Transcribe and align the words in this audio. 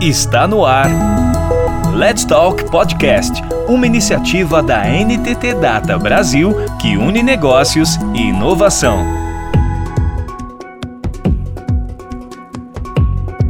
Está 0.00 0.48
no 0.48 0.64
ar. 0.64 0.88
Let's 1.94 2.24
Talk 2.24 2.70
Podcast, 2.70 3.42
uma 3.68 3.86
iniciativa 3.86 4.62
da 4.62 4.82
NTT 4.86 5.56
Data 5.60 5.98
Brasil 5.98 6.54
que 6.80 6.96
une 6.96 7.22
negócios 7.22 7.96
e 8.14 8.28
inovação. 8.28 9.04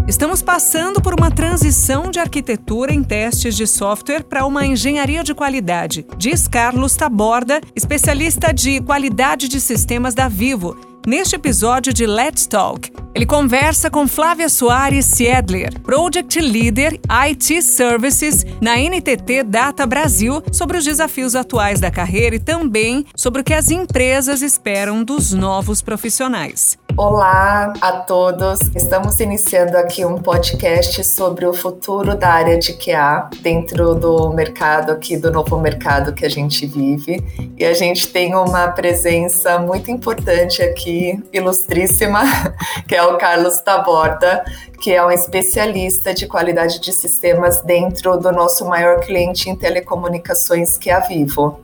Estamos 0.09 0.43
passando 0.43 1.01
por 1.01 1.15
uma 1.15 1.31
transição 1.31 2.11
de 2.11 2.19
arquitetura 2.19 2.93
em 2.93 3.05
testes 3.05 3.55
de 3.55 3.65
software 3.65 4.25
para 4.25 4.45
uma 4.45 4.67
engenharia 4.67 5.23
de 5.23 5.33
qualidade, 5.33 6.05
diz 6.19 6.49
Carlos 6.49 6.97
Taborda, 6.97 7.61
especialista 7.77 8.53
de 8.53 8.81
qualidade 8.81 9.47
de 9.47 9.61
sistemas 9.61 10.15
da 10.15 10.27
Vivo 10.27 10.77
Neste 11.07 11.35
episódio 11.35 11.95
de 11.95 12.07
Let's 12.07 12.47
Talk, 12.47 12.93
ele 13.15 13.27
conversa 13.27 13.91
com 13.91 14.07
Flávia 14.07 14.49
Soares 14.49 15.05
Siedler, 15.07 15.81
Project 15.81 16.41
Leader 16.41 16.99
IT 17.09 17.63
Services 17.63 18.45
na 18.61 18.77
NTT 18.77 19.43
Data 19.43 19.87
Brasil, 19.87 20.43
sobre 20.53 20.79
os 20.79 20.85
desafios 20.85 21.35
atuais 21.35 21.81
da 21.81 21.91
carreira 21.91 22.37
e 22.37 22.41
também 22.41 23.05
sobre 23.17 23.41
o 23.41 23.45
que 23.45 23.55
as 23.55 23.71
empresas 23.71 24.43
esperam 24.43 25.03
dos 25.03 25.33
novos 25.33 25.83
profissionais. 25.83 26.79
Olá 26.97 27.73
a 27.81 27.93
todos. 27.93 28.59
Estamos 28.75 29.19
iniciando 29.21 29.77
aqui 29.79 30.05
um 30.05 30.19
podcast 30.19 31.03
sobre 31.05 31.47
o 31.47 31.55
futuro 31.55 32.17
da 32.17 32.29
área 32.29 32.59
de 32.59 32.75
QA 32.75 33.31
dentro 33.41 33.95
do 33.95 34.31
mercado 34.31 34.93
aqui 34.93 35.17
do 35.17 35.31
novo 35.31 35.59
mercado 35.59 36.13
que 36.13 36.27
a 36.27 36.29
gente 36.29 36.67
vive. 36.67 37.25
E 37.57 37.65
a 37.65 37.73
gente 37.75 38.09
tem 38.09 38.35
uma 38.35 38.69
presença 38.69 39.59
muito 39.59 39.91
importante 39.91 40.63
aqui, 40.63 41.19
ilustríssima, 41.33 42.23
que 42.87 42.95
é 42.95 43.00
o 43.07 43.19
Carlos 43.19 43.61
Taborda, 43.61 44.45
que 44.81 44.93
é 44.93 45.05
um 45.05 45.11
especialista 45.11 46.15
de 46.15 46.27
qualidade 46.27 46.81
de 46.81 46.93
sistemas 46.93 47.63
dentro 47.63 48.17
do 48.17 48.33
nosso 48.33 48.67
maior 48.67 49.01
cliente 49.01 49.49
em 49.49 49.57
telecomunicações, 49.57 50.77
que 50.77 50.91
é 50.91 50.95
a 50.95 51.01
Vivo. 51.01 51.61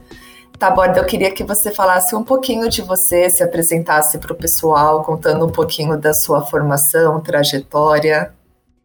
Taborda, 0.59 1.01
eu 1.01 1.05
queria 1.05 1.31
que 1.31 1.45
você 1.45 1.71
falasse 1.71 2.15
um 2.15 2.23
pouquinho 2.23 2.69
de 2.69 2.81
você, 2.81 3.29
se 3.29 3.43
apresentasse 3.43 4.19
para 4.19 4.33
o 4.33 4.37
pessoal, 4.37 5.05
contando 5.05 5.45
um 5.45 5.51
pouquinho 5.51 5.99
da 5.99 6.15
sua 6.15 6.43
formação, 6.43 7.21
trajetória. 7.21 8.33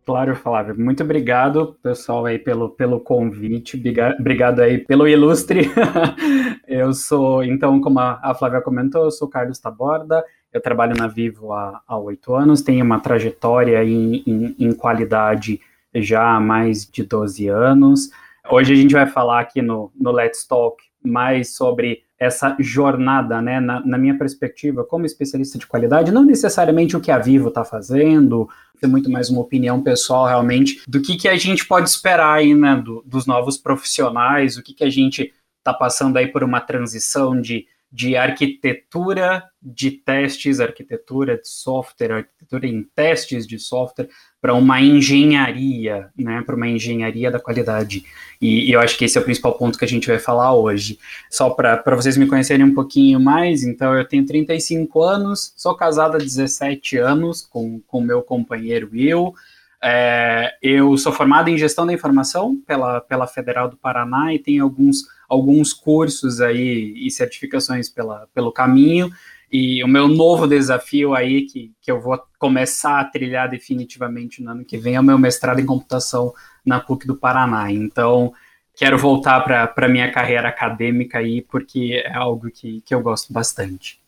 Claro, 0.06 0.36
Flávio. 0.36 0.78
Muito 0.78 1.03
obrigado, 1.03 1.78
pessoal, 1.81 2.25
aí 2.25 2.38
pelo, 2.38 2.70
pelo 2.70 3.00
convite. 3.00 3.81
Obrigado 4.20 4.59
aí 4.59 4.80
pelo 4.80 5.08
ilustre. 5.08 5.72
eu 6.68 6.92
sou, 6.92 7.44
então, 7.44 7.80
como 7.80 8.00
a 8.00 8.36
Flávia 8.38 8.62
comentou, 8.62 9.06
eu 9.06 9.12
sou 9.12 9.30
Carlos 9.30 9.59
Taborda. 9.59 10.23
Eu 10.53 10.61
trabalho 10.61 10.95
na 10.95 11.07
Vivo 11.07 11.53
há 11.53 11.97
oito 11.97 12.33
anos, 12.33 12.61
tenho 12.61 12.83
uma 12.83 12.99
trajetória 12.99 13.83
em, 13.83 14.23
em, 14.27 14.55
em 14.59 14.73
qualidade 14.73 15.61
já 15.95 16.35
há 16.35 16.39
mais 16.39 16.85
de 16.85 17.03
12 17.03 17.47
anos. 17.47 18.09
Hoje 18.49 18.73
a 18.73 18.75
gente 18.75 18.94
vai 18.94 19.07
falar 19.07 19.39
aqui 19.39 19.61
no, 19.61 19.91
no 19.99 20.11
Let's 20.11 20.45
Talk 20.45 20.83
mais 21.03 21.55
sobre 21.55 22.03
essa 22.19 22.55
jornada, 22.59 23.41
né, 23.41 23.59
na, 23.59 23.79
na, 23.83 23.97
minha 23.97 24.16
perspectiva, 24.16 24.83
como 24.83 25.07
especialista 25.07 25.57
de 25.57 25.66
qualidade, 25.66 26.11
não 26.11 26.23
necessariamente 26.23 26.95
o 26.95 27.02
que 27.02 27.09
a 27.09 27.17
Vivo 27.17 27.47
está 27.47 27.66
fazendo, 27.66 28.47
é 28.79 28.85
muito 28.85 29.09
mais 29.09 29.31
uma 29.31 29.41
opinião 29.41 29.81
pessoal 29.81 30.27
realmente 30.27 30.83
do 30.88 31.02
que, 31.02 31.17
que 31.17 31.27
a 31.27 31.35
gente 31.35 31.66
pode 31.66 31.89
esperar 31.89 32.33
aí, 32.33 32.53
né, 32.53 32.75
do, 32.75 33.02
dos 33.07 33.25
novos 33.25 33.57
profissionais, 33.57 34.55
o 34.55 34.61
que, 34.61 34.73
que 34.73 34.83
a 34.83 34.89
gente 34.89 35.33
está 35.57 35.73
passando 35.73 36.17
aí 36.17 36.27
por 36.27 36.44
uma 36.44 36.61
transição 36.61 37.39
de 37.39 37.66
de 37.92 38.16
arquitetura 38.16 39.44
de 39.61 39.92
testes, 39.92 40.59
arquitetura 40.59 41.38
de 41.38 41.47
software, 41.47 42.11
arquitetura 42.11 42.66
em 42.66 42.84
testes 42.84 43.45
de 43.45 43.59
software, 43.59 44.08
para 44.42 44.53
uma 44.53 44.81
engenharia, 44.81 46.09
né, 46.17 46.42
para 46.44 46.56
uma 46.56 46.67
engenharia 46.67 47.30
da 47.30 47.39
qualidade. 47.39 48.03
E, 48.42 48.69
e, 48.69 48.72
eu 48.72 48.80
acho 48.80 48.97
que 48.97 49.06
esse 49.06 49.17
é 49.17 49.22
o 49.22 49.23
principal 49.23 49.53
ponto 49.56 49.78
que 49.78 49.86
a 49.86 49.88
gente 49.88 50.08
vai 50.08 50.17
falar 50.17 50.56
hoje. 50.56 50.97
Só 51.30 51.50
para 51.50 51.96
vocês 51.96 52.18
me 52.18 52.25
conhecerem 52.25 52.66
um 52.66 52.74
pouquinho 52.74 53.19
mais, 53.19 53.63
então 53.63 53.94
eu 53.94 54.08
tenho 54.08 54.25
35 54.25 55.03
anos, 55.03 55.53
sou 55.56 55.75
casada 55.75 56.18
há 56.18 56.19
17 56.19 56.97
anos 56.97 57.41
com 57.41 57.81
o 57.91 58.02
meu 58.02 58.23
companheiro 58.23 58.90
Will. 58.91 59.35
É, 59.84 60.53
eu 60.62 60.96
sou 60.97 61.12
formado 61.12 61.50
em 61.50 61.58
gestão 61.58 61.86
da 61.86 61.94
informação 61.94 62.56
pela, 62.68 63.02
pela 63.02 63.25
Federal 63.25 63.68
do 63.68 63.78
Paraná 63.78 64.34
e 64.34 64.40
tenho 64.40 64.64
alguns, 64.64 65.03
alguns 65.28 65.74
cursos 65.74 66.40
aí 66.40 66.94
e 66.96 67.09
certificações 67.09 67.90
pela, 67.90 68.28
pelo 68.34 68.52
caminho. 68.52 69.12
E 69.52 69.84
o 69.84 69.88
meu 69.88 70.08
novo 70.08 70.47
desafio 70.47 71.14
aí, 71.14 71.41
que, 71.41 71.74
que 71.81 71.91
eu 71.91 72.00
vou 72.00 72.22
começar 72.40 73.02
a 73.02 73.06
trilhar 73.06 73.50
definitivamente 73.50 74.41
no 74.41 74.52
ano 74.52 74.64
que 74.64 74.78
vem, 74.78 74.96
é 74.96 75.00
o 75.00 75.03
meu 75.03 75.18
mestrado 75.18 75.59
em 75.59 75.66
computação 75.66 76.34
na 76.66 76.80
PUC 76.80 77.06
do 77.06 77.18
Paraná. 77.18 77.70
Então, 77.70 78.34
quero 78.75 78.97
voltar 78.97 79.41
para 79.41 79.74
a 79.75 79.90
minha 79.90 80.09
carreira 80.12 80.47
acadêmica 80.47 81.18
aí, 81.18 81.41
porque 81.41 82.02
é 82.06 82.14
algo 82.14 82.50
que, 82.50 82.81
que 82.81 82.96
eu 82.96 83.02
gosto 83.02 83.34
bastante. 83.34 84.00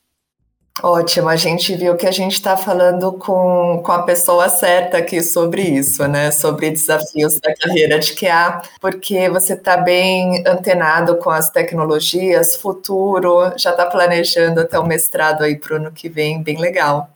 Ótimo, 0.81 1.29
a 1.29 1.35
gente 1.35 1.75
viu 1.75 1.95
que 1.95 2.07
a 2.07 2.11
gente 2.11 2.33
está 2.33 2.57
falando 2.57 3.13
com, 3.13 3.81
com 3.85 3.91
a 3.91 4.03
pessoa 4.03 4.49
certa 4.49 4.97
aqui 4.97 5.21
sobre 5.21 5.61
isso, 5.61 6.05
né? 6.07 6.31
Sobre 6.31 6.71
desafios 6.71 7.39
da 7.39 7.53
carreira 7.55 7.99
de 7.99 8.13
QA, 8.15 8.61
porque 8.81 9.29
você 9.29 9.53
está 9.53 9.77
bem 9.77 10.43
antenado 10.45 11.17
com 11.17 11.29
as 11.29 11.49
tecnologias, 11.51 12.55
futuro, 12.55 13.53
já 13.55 13.69
está 13.69 13.85
planejando 13.85 14.61
até 14.61 14.77
o 14.79 14.85
mestrado 14.85 15.43
aí 15.43 15.55
para 15.55 15.73
o 15.73 15.77
ano 15.77 15.91
que 15.91 16.09
vem, 16.09 16.41
bem 16.41 16.59
legal. 16.59 17.09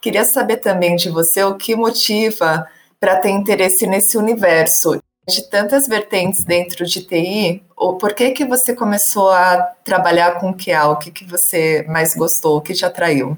Queria 0.00 0.24
saber 0.24 0.58
também 0.58 0.96
de 0.96 1.08
você 1.08 1.44
o 1.44 1.54
que 1.54 1.76
motiva 1.76 2.66
para 2.98 3.16
ter 3.16 3.30
interesse 3.30 3.86
nesse 3.86 4.18
universo 4.18 5.00
de 5.28 5.42
tantas 5.42 5.88
vertentes 5.88 6.44
dentro 6.44 6.86
de 6.86 7.02
TI, 7.04 7.62
ou 7.76 7.98
por 7.98 8.14
que 8.14 8.30
que 8.30 8.44
você 8.44 8.74
começou 8.74 9.30
a 9.30 9.58
trabalhar 9.84 10.38
com 10.38 10.54
QA? 10.54 10.88
O 10.88 10.96
que 10.96 11.10
que 11.10 11.24
você 11.24 11.84
mais 11.88 12.14
gostou? 12.14 12.56
O 12.56 12.60
que 12.60 12.74
te 12.74 12.84
atraiu? 12.84 13.36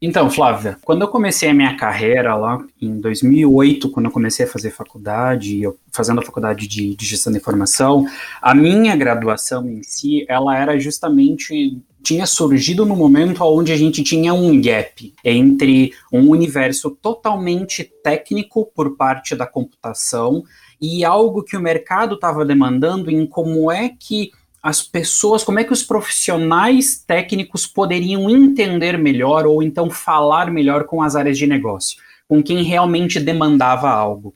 Então, 0.00 0.30
Flávia, 0.30 0.76
quando 0.84 1.02
eu 1.02 1.08
comecei 1.08 1.48
a 1.48 1.54
minha 1.54 1.74
carreira 1.74 2.34
lá 2.34 2.62
em 2.80 3.00
2008, 3.00 3.90
quando 3.90 4.06
eu 4.06 4.12
comecei 4.12 4.44
a 4.44 4.48
fazer 4.48 4.70
faculdade, 4.70 5.62
eu 5.62 5.78
fazendo 5.90 6.20
a 6.20 6.24
faculdade 6.24 6.68
de, 6.68 6.94
de 6.94 7.06
gestão 7.06 7.32
de 7.32 7.38
informação, 7.38 8.06
a 8.42 8.54
minha 8.54 8.94
graduação 8.94 9.66
em 9.66 9.82
si, 9.82 10.26
ela 10.28 10.56
era 10.56 10.78
justamente 10.78 11.80
tinha 12.02 12.24
surgido 12.24 12.86
no 12.86 12.94
momento 12.94 13.42
onde 13.42 13.72
a 13.72 13.76
gente 13.76 14.00
tinha 14.00 14.32
um 14.32 14.60
gap 14.60 15.12
entre 15.24 15.92
um 16.12 16.30
universo 16.30 16.90
totalmente 16.90 17.82
técnico 17.82 18.70
por 18.72 18.96
parte 18.96 19.34
da 19.34 19.44
computação 19.44 20.44
e 20.80 21.04
algo 21.04 21.42
que 21.42 21.56
o 21.56 21.60
mercado 21.60 22.14
estava 22.14 22.44
demandando 22.44 23.10
em 23.10 23.26
como 23.26 23.72
é 23.72 23.88
que 23.88 24.30
as 24.66 24.82
pessoas, 24.82 25.44
como 25.44 25.60
é 25.60 25.64
que 25.64 25.72
os 25.72 25.84
profissionais 25.84 27.00
técnicos 27.06 27.68
poderiam 27.68 28.28
entender 28.28 28.98
melhor 28.98 29.46
ou 29.46 29.62
então 29.62 29.88
falar 29.88 30.50
melhor 30.50 30.86
com 30.86 31.00
as 31.00 31.14
áreas 31.14 31.38
de 31.38 31.46
negócio, 31.46 32.02
com 32.26 32.42
quem 32.42 32.64
realmente 32.64 33.20
demandava 33.20 33.88
algo. 33.88 34.34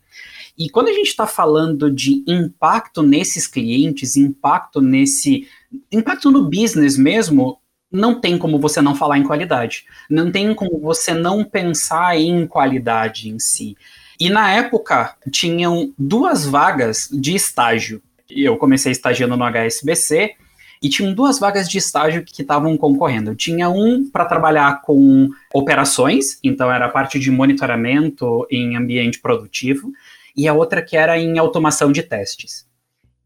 E 0.56 0.70
quando 0.70 0.86
a 0.86 0.92
gente 0.92 1.08
está 1.08 1.26
falando 1.26 1.90
de 1.90 2.22
impacto 2.28 3.02
nesses 3.02 3.48
clientes, 3.48 4.16
impacto 4.16 4.80
nesse. 4.80 5.48
impacto 5.90 6.30
no 6.30 6.44
business 6.44 6.96
mesmo, 6.96 7.58
não 7.90 8.20
tem 8.20 8.38
como 8.38 8.60
você 8.60 8.80
não 8.80 8.94
falar 8.94 9.18
em 9.18 9.24
qualidade. 9.24 9.84
Não 10.08 10.30
tem 10.30 10.54
como 10.54 10.78
você 10.78 11.12
não 11.12 11.42
pensar 11.42 12.16
em 12.16 12.46
qualidade 12.46 13.28
em 13.28 13.40
si. 13.40 13.76
E 14.20 14.30
na 14.30 14.52
época 14.52 15.16
tinham 15.32 15.92
duas 15.98 16.46
vagas 16.46 17.08
de 17.10 17.34
estágio. 17.34 18.00
Eu 18.30 18.56
comecei 18.56 18.92
estagiando 18.92 19.36
no 19.36 19.44
HSBC 19.44 20.34
e 20.82 20.88
tinham 20.88 21.12
duas 21.12 21.38
vagas 21.38 21.68
de 21.68 21.78
estágio 21.78 22.24
que 22.24 22.42
estavam 22.42 22.76
concorrendo. 22.76 23.34
Tinha 23.34 23.68
um 23.68 24.08
para 24.10 24.24
trabalhar 24.24 24.80
com 24.82 25.28
operações, 25.52 26.38
então 26.42 26.72
era 26.72 26.88
parte 26.88 27.18
de 27.18 27.30
monitoramento 27.30 28.46
em 28.50 28.76
ambiente 28.76 29.20
produtivo, 29.20 29.92
e 30.34 30.48
a 30.48 30.54
outra 30.54 30.80
que 30.80 30.96
era 30.96 31.18
em 31.18 31.38
automação 31.38 31.92
de 31.92 32.02
testes. 32.02 32.66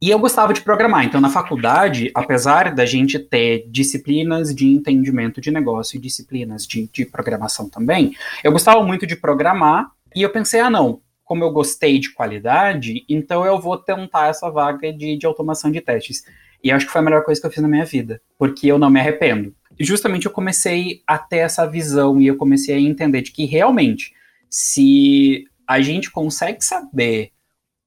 E 0.03 0.11
eu 0.11 0.19
gostava 0.19 0.53
de 0.53 0.61
programar, 0.61 1.05
então 1.05 1.21
na 1.21 1.31
faculdade, 1.31 2.11
apesar 2.15 2.75
da 2.75 2.85
gente 2.85 3.19
ter 3.19 3.67
disciplinas 3.71 4.55
de 4.55 4.67
entendimento 4.67 5.41
de 5.41 5.51
negócio 5.51 5.97
e 5.97 6.01
disciplinas 6.01 6.67
de, 6.67 6.91
de 6.93 7.07
programação 7.07 7.71
também, 7.71 8.15
eu 8.43 8.53
gostava 8.53 8.83
muito 8.83 9.07
de 9.07 9.17
programar 9.17 9.91
e 10.15 10.23
eu 10.23 10.31
pensei, 10.31 10.61
ah, 10.61 10.69
não, 10.69 11.01
como 11.25 11.43
eu 11.43 11.51
gostei 11.51 11.99
de 11.99 12.13
qualidade, 12.13 13.05
então 13.09 13.45
eu 13.45 13.59
vou 13.59 13.77
tentar 13.77 14.29
essa 14.29 14.51
vaga 14.51 14.93
de, 14.93 15.17
de 15.17 15.27
automação 15.27 15.71
de 15.71 15.81
testes. 15.81 16.25
E 16.63 16.71
acho 16.71 16.87
que 16.87 16.93
foi 16.93 17.01
a 17.01 17.05
melhor 17.05 17.25
coisa 17.25 17.41
que 17.41 17.47
eu 17.47 17.51
fiz 17.51 17.63
na 17.63 17.69
minha 17.69 17.85
vida, 17.85 18.21
porque 18.39 18.67
eu 18.67 18.79
não 18.79 18.91
me 18.91 19.01
arrependo. 19.01 19.55
E 19.79 19.85
justamente 19.85 20.27
eu 20.27 20.33
comecei 20.33 21.03
a 21.07 21.19
ter 21.19 21.39
essa 21.39 21.67
visão 21.67 22.21
e 22.21 22.27
eu 22.27 22.37
comecei 22.37 22.75
a 22.75 22.81
entender 22.81 23.23
de 23.23 23.33
que 23.33 23.45
realmente, 23.45 24.15
se 24.49 25.45
a 25.67 25.81
gente 25.81 26.11
consegue 26.11 26.65
saber 26.65 27.33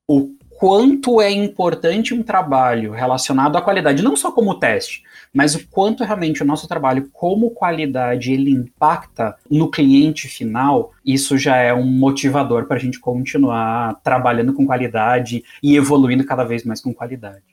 o 0.07 0.37
quanto 0.57 1.21
é 1.21 1.30
importante 1.30 2.15
um 2.15 2.24
trabalho 2.24 2.92
relacionado 2.92 3.57
à 3.57 3.62
qualidade, 3.62 4.04
não 4.04 4.15
só 4.15 4.31
como 4.31 4.59
teste, 4.59 5.04
mas 5.31 5.54
o 5.54 5.68
quanto 5.68 6.04
realmente 6.04 6.42
o 6.42 6.45
nosso 6.45 6.68
trabalho 6.68 7.09
como 7.13 7.51
qualidade 7.51 8.33
ele 8.33 8.51
impacta 8.51 9.36
no 9.50 9.69
cliente 9.69 10.27
final, 10.27 10.92
isso 11.06 11.38
já 11.38 11.57
é 11.57 11.71
um 11.71 11.86
motivador 11.86 12.65
para 12.65 12.77
a 12.77 12.80
gente 12.80 13.00
continuar 13.00 14.00
trabalhando 14.04 14.51
com 14.51 14.65
qualidade 14.65 15.44
e 15.62 15.75
evoluindo 15.75 16.25
cada 16.25 16.44
vez 16.44 16.63
mais 16.63 16.81
com 16.81 16.92
qualidade. 16.92 17.44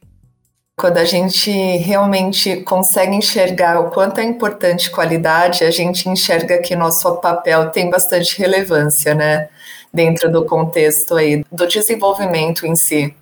Quando 0.77 0.97
a 0.97 1.05
gente 1.05 1.51
realmente 1.51 2.63
consegue 2.63 3.15
enxergar 3.15 3.79
o 3.79 3.91
quanto 3.91 4.19
é 4.19 4.25
importante 4.25 4.91
qualidade, 4.91 5.63
a 5.63 5.71
gente 5.71 6.09
enxerga 6.09 6.59
que 6.59 6.75
nosso 6.75 7.15
papel 7.21 7.71
tem 7.71 7.91
bastante 7.91 8.39
relevância, 8.39 9.15
né? 9.15 9.49
Dentro 9.95 10.31
do 10.31 10.45
contexto 10.45 11.15
aí 11.15 11.45
do 11.53 11.67
desenvolvimento 11.69 12.67
em 12.67 12.75
si. 12.75 13.15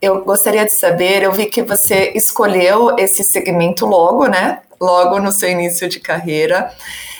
Eu 0.00 0.24
gostaria 0.24 0.64
de 0.64 0.72
saber, 0.72 1.22
eu 1.22 1.32
vi 1.32 1.46
que 1.46 1.62
você 1.62 2.12
escolheu 2.14 2.94
esse 2.98 3.24
segmento 3.24 3.84
logo, 3.84 4.26
né? 4.26 4.60
Logo 4.80 5.20
no 5.20 5.32
seu 5.32 5.48
início 5.48 5.88
de 5.88 6.00
carreira. 6.00 6.72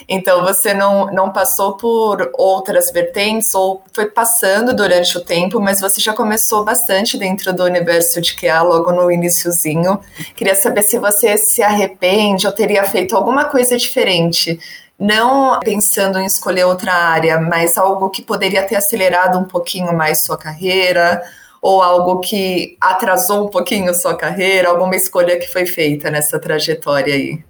Então 0.09 0.43
você 0.43 0.75
não, 0.75 1.07
não 1.07 1.31
passou 1.31 1.77
por 1.77 2.31
outras 2.35 2.91
vertentes 2.91 3.55
ou 3.55 3.83
foi 3.93 4.07
passando 4.07 4.75
durante 4.75 5.17
o 5.17 5.25
tempo, 5.25 5.61
mas 5.61 5.81
você 5.81 6.01
já 6.01 6.13
começou 6.13 6.65
bastante 6.65 7.17
dentro 7.17 7.53
do 7.53 7.65
universo 7.65 8.21
de 8.21 8.35
QA 8.35 8.63
logo 8.63 8.93
no 8.93 9.11
iníciozinho. 9.11 10.01
Queria 10.37 10.55
saber 10.55 10.83
se 10.83 10.99
você 10.99 11.37
se 11.39 11.63
arrepende 11.63 12.47
ou 12.47 12.53
teria 12.53 12.85
feito 12.85 13.17
alguma 13.17 13.47
coisa 13.47 13.77
diferente. 13.77 14.59
Não 15.03 15.59
pensando 15.59 16.17
em 16.21 16.27
escolher 16.27 16.63
outra 16.63 16.93
área, 16.95 17.41
mas 17.41 17.77
algo 17.77 18.09
que 18.09 18.23
poderia 18.23 18.63
ter 18.63 18.77
acelerado 18.77 19.37
um 19.37 19.43
pouquinho 19.43 19.93
mais 19.97 20.23
sua 20.23 20.39
carreira, 20.39 21.21
ou 21.61 21.83
algo 21.83 22.21
que 22.21 22.77
atrasou 22.81 23.47
um 23.47 23.51
pouquinho 23.51 23.93
sua 23.95 24.17
carreira, 24.17 24.69
alguma 24.69 24.95
escolha 24.95 25.41
que 25.41 25.49
foi 25.49 25.67
feita 25.67 26.09
nessa 26.09 26.39
trajetória 26.39 27.15
aí? 27.15 27.43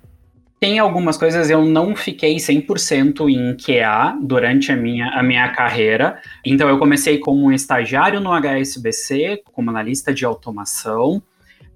Tem 0.59 0.79
algumas 0.79 1.19
coisas, 1.19 1.51
eu 1.51 1.63
não 1.63 1.95
fiquei 1.95 2.37
100% 2.37 3.29
em 3.29 3.55
QA 3.55 4.17
durante 4.23 4.73
a 4.73 4.77
minha, 4.77 5.09
a 5.09 5.23
minha 5.23 5.51
carreira. 5.51 6.23
Então, 6.47 6.71
eu 6.71 6.79
comecei 6.79 7.19
como 7.19 7.45
um 7.45 7.53
estagiário 7.53 8.19
no 8.19 8.31
HSBC, 8.33 9.43
como 9.53 9.69
analista 9.69 10.15
de 10.15 10.25
automação. 10.25 11.23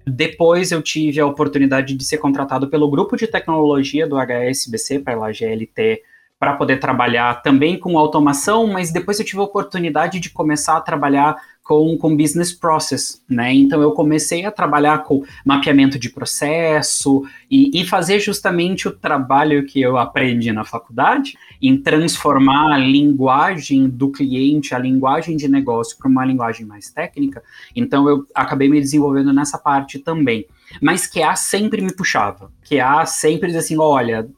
Depois, 0.07 0.71
eu 0.71 0.81
tive 0.81 1.19
a 1.19 1.25
oportunidade 1.25 1.93
de 1.93 2.03
ser 2.05 2.17
contratado 2.17 2.69
pelo 2.69 2.89
grupo 2.89 3.17
de 3.17 3.27
tecnologia 3.27 4.07
do 4.07 4.15
HSBC, 4.17 4.99
pela 4.99 5.33
GLT, 5.33 6.01
para 6.39 6.53
poder 6.53 6.79
trabalhar 6.79 7.41
também 7.41 7.77
com 7.77 7.97
automação, 7.97 8.67
mas 8.67 8.91
depois 8.91 9.19
eu 9.19 9.25
tive 9.25 9.39
a 9.39 9.43
oportunidade 9.43 10.19
de 10.19 10.29
começar 10.29 10.77
a 10.77 10.81
trabalhar 10.81 11.35
com, 11.67 11.97
com 11.97 12.15
business 12.15 12.53
process, 12.53 13.21
né? 13.29 13.53
Então 13.53 13.81
eu 13.81 13.91
comecei 13.91 14.45
a 14.45 14.51
trabalhar 14.51 15.03
com 15.03 15.25
mapeamento 15.43 15.99
de 15.99 16.09
processo 16.09 17.25
e, 17.51 17.81
e 17.81 17.85
fazer 17.85 18.21
justamente 18.21 18.87
o 18.87 18.91
trabalho 18.91 19.65
que 19.65 19.81
eu 19.81 19.97
aprendi 19.97 20.53
na 20.53 20.63
faculdade 20.63 21.37
em 21.61 21.77
transformar 21.77 22.73
a 22.73 22.77
linguagem 22.77 23.89
do 23.89 24.09
cliente, 24.09 24.73
a 24.73 24.79
linguagem 24.79 25.35
de 25.35 25.49
negócio 25.49 25.97
para 25.97 26.07
uma 26.07 26.23
linguagem 26.23 26.65
mais 26.65 26.89
técnica. 26.89 27.43
Então 27.75 28.07
eu 28.07 28.25
acabei 28.33 28.69
me 28.69 28.79
desenvolvendo 28.79 29.33
nessa 29.33 29.57
parte 29.57 29.99
também. 29.99 30.45
Mas 30.81 31.05
QA 31.05 31.35
sempre 31.35 31.81
me 31.81 31.93
puxava. 31.93 32.49
QA 32.63 33.05
sempre 33.05 33.49
diz 33.49 33.57
assim, 33.57 33.77
olha, 33.77 34.29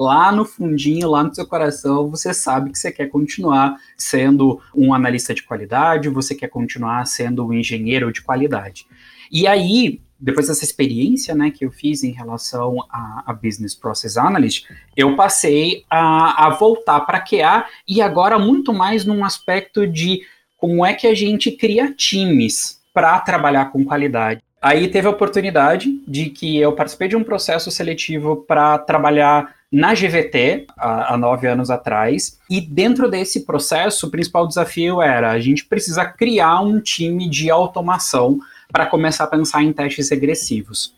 lá 0.00 0.32
no 0.32 0.46
fundinho, 0.46 1.10
lá 1.10 1.22
no 1.22 1.34
seu 1.34 1.46
coração, 1.46 2.08
você 2.08 2.32
sabe 2.32 2.70
que 2.72 2.78
você 2.78 2.90
quer 2.90 3.08
continuar 3.08 3.76
sendo 3.98 4.58
um 4.74 4.94
analista 4.94 5.34
de 5.34 5.42
qualidade, 5.42 6.08
você 6.08 6.34
quer 6.34 6.48
continuar 6.48 7.04
sendo 7.06 7.46
um 7.46 7.52
engenheiro 7.52 8.10
de 8.10 8.22
qualidade. 8.22 8.86
E 9.30 9.46
aí, 9.46 10.00
depois 10.18 10.48
dessa 10.48 10.64
experiência 10.64 11.34
né, 11.34 11.50
que 11.50 11.66
eu 11.66 11.70
fiz 11.70 12.02
em 12.02 12.12
relação 12.12 12.78
a, 12.90 13.24
a 13.26 13.32
Business 13.34 13.74
Process 13.74 14.16
Analyst, 14.16 14.66
eu 14.96 15.14
passei 15.14 15.84
a, 15.90 16.46
a 16.46 16.50
voltar 16.50 17.00
para 17.00 17.20
QA 17.20 17.66
e 17.86 18.00
agora 18.00 18.38
muito 18.38 18.72
mais 18.72 19.04
num 19.04 19.22
aspecto 19.22 19.86
de 19.86 20.22
como 20.56 20.84
é 20.84 20.94
que 20.94 21.06
a 21.06 21.14
gente 21.14 21.52
cria 21.52 21.92
times 21.92 22.80
para 22.92 23.18
trabalhar 23.20 23.66
com 23.66 23.84
qualidade. 23.84 24.42
Aí 24.60 24.88
teve 24.88 25.06
a 25.06 25.10
oportunidade 25.10 26.02
de 26.06 26.26
que 26.26 26.58
eu 26.58 26.72
participei 26.72 27.08
de 27.08 27.16
um 27.16 27.24
processo 27.24 27.70
seletivo 27.70 28.36
para 28.36 28.78
trabalhar 28.78 29.54
na 29.72 29.94
GVT, 29.94 30.66
há, 30.76 31.14
há 31.14 31.16
nove 31.16 31.46
anos 31.46 31.70
atrás, 31.70 32.38
e 32.50 32.60
dentro 32.60 33.08
desse 33.08 33.46
processo, 33.46 34.06
o 34.06 34.10
principal 34.10 34.46
desafio 34.46 35.00
era 35.00 35.30
a 35.30 35.40
gente 35.40 35.64
precisa 35.64 36.04
criar 36.04 36.60
um 36.60 36.80
time 36.80 37.28
de 37.28 37.50
automação 37.50 38.38
para 38.70 38.86
começar 38.86 39.24
a 39.24 39.28
pensar 39.28 39.62
em 39.62 39.72
testes 39.72 40.10
regressivos. 40.10 40.94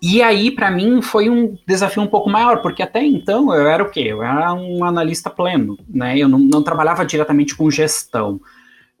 E 0.00 0.20
aí, 0.22 0.50
para 0.50 0.70
mim, 0.70 1.00
foi 1.02 1.28
um 1.28 1.56
desafio 1.66 2.02
um 2.02 2.08
pouco 2.08 2.30
maior, 2.30 2.60
porque 2.62 2.82
até 2.82 3.04
então 3.04 3.54
eu 3.54 3.68
era 3.68 3.82
o 3.82 3.90
quê? 3.90 4.00
Eu 4.00 4.22
era 4.22 4.52
um 4.52 4.84
analista 4.84 5.30
pleno, 5.30 5.78
né? 5.88 6.18
Eu 6.18 6.28
não, 6.28 6.40
não 6.40 6.62
trabalhava 6.62 7.04
diretamente 7.04 7.54
com 7.54 7.70
gestão. 7.70 8.40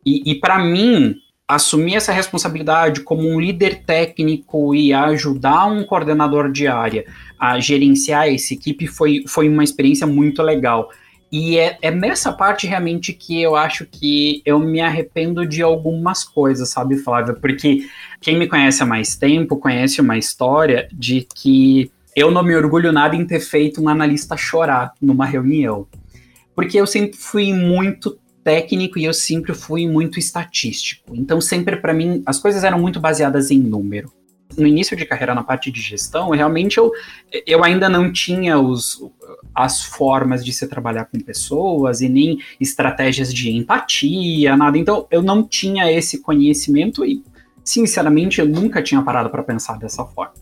E, 0.06 0.30
e 0.30 0.34
para 0.36 0.58
mim, 0.60 1.16
assumir 1.54 1.96
essa 1.96 2.12
responsabilidade 2.12 3.00
como 3.00 3.28
um 3.28 3.40
líder 3.40 3.82
técnico 3.84 4.74
e 4.74 4.92
ajudar 4.92 5.66
um 5.66 5.84
coordenador 5.84 6.50
de 6.50 6.66
área 6.66 7.04
a 7.38 7.58
gerenciar 7.58 8.28
essa 8.28 8.54
equipe 8.54 8.86
foi, 8.86 9.24
foi 9.26 9.48
uma 9.48 9.64
experiência 9.64 10.06
muito 10.06 10.42
legal. 10.42 10.90
E 11.30 11.58
é, 11.58 11.78
é 11.80 11.90
nessa 11.90 12.30
parte 12.30 12.66
realmente 12.66 13.12
que 13.12 13.40
eu 13.40 13.56
acho 13.56 13.86
que 13.86 14.42
eu 14.44 14.58
me 14.58 14.80
arrependo 14.80 15.46
de 15.46 15.62
algumas 15.62 16.24
coisas, 16.24 16.68
sabe, 16.68 16.98
Flávia? 16.98 17.34
Porque 17.34 17.88
quem 18.20 18.38
me 18.38 18.46
conhece 18.46 18.82
há 18.82 18.86
mais 18.86 19.16
tempo 19.16 19.56
conhece 19.56 20.00
uma 20.00 20.18
história 20.18 20.88
de 20.92 21.26
que 21.34 21.90
eu 22.14 22.30
não 22.30 22.42
me 22.42 22.54
orgulho 22.54 22.92
nada 22.92 23.16
em 23.16 23.26
ter 23.26 23.40
feito 23.40 23.82
um 23.82 23.88
analista 23.88 24.36
chorar 24.36 24.92
numa 25.00 25.24
reunião. 25.24 25.86
Porque 26.54 26.78
eu 26.78 26.86
sempre 26.86 27.16
fui 27.16 27.52
muito 27.52 28.18
técnico 28.42 28.98
e 28.98 29.04
eu 29.04 29.14
sempre 29.14 29.54
fui 29.54 29.86
muito 29.88 30.18
estatístico. 30.18 31.14
Então, 31.14 31.40
sempre 31.40 31.76
para 31.76 31.94
mim, 31.94 32.22
as 32.26 32.38
coisas 32.38 32.64
eram 32.64 32.78
muito 32.78 33.00
baseadas 33.00 33.50
em 33.50 33.58
número. 33.58 34.12
No 34.56 34.66
início 34.66 34.96
de 34.96 35.06
carreira 35.06 35.34
na 35.34 35.42
parte 35.42 35.70
de 35.70 35.80
gestão, 35.80 36.30
realmente 36.30 36.76
eu, 36.76 36.90
eu 37.46 37.64
ainda 37.64 37.88
não 37.88 38.12
tinha 38.12 38.58
os, 38.58 39.02
as 39.54 39.82
formas 39.82 40.44
de 40.44 40.52
se 40.52 40.66
trabalhar 40.66 41.06
com 41.06 41.18
pessoas 41.20 42.02
e 42.02 42.08
nem 42.08 42.38
estratégias 42.60 43.32
de 43.32 43.50
empatia, 43.50 44.56
nada. 44.56 44.76
Então, 44.76 45.06
eu 45.10 45.22
não 45.22 45.42
tinha 45.42 45.90
esse 45.90 46.20
conhecimento 46.20 47.04
e, 47.04 47.22
sinceramente, 47.64 48.40
eu 48.40 48.46
nunca 48.46 48.82
tinha 48.82 49.00
parado 49.00 49.30
para 49.30 49.42
pensar 49.42 49.78
dessa 49.78 50.04
forma. 50.04 50.34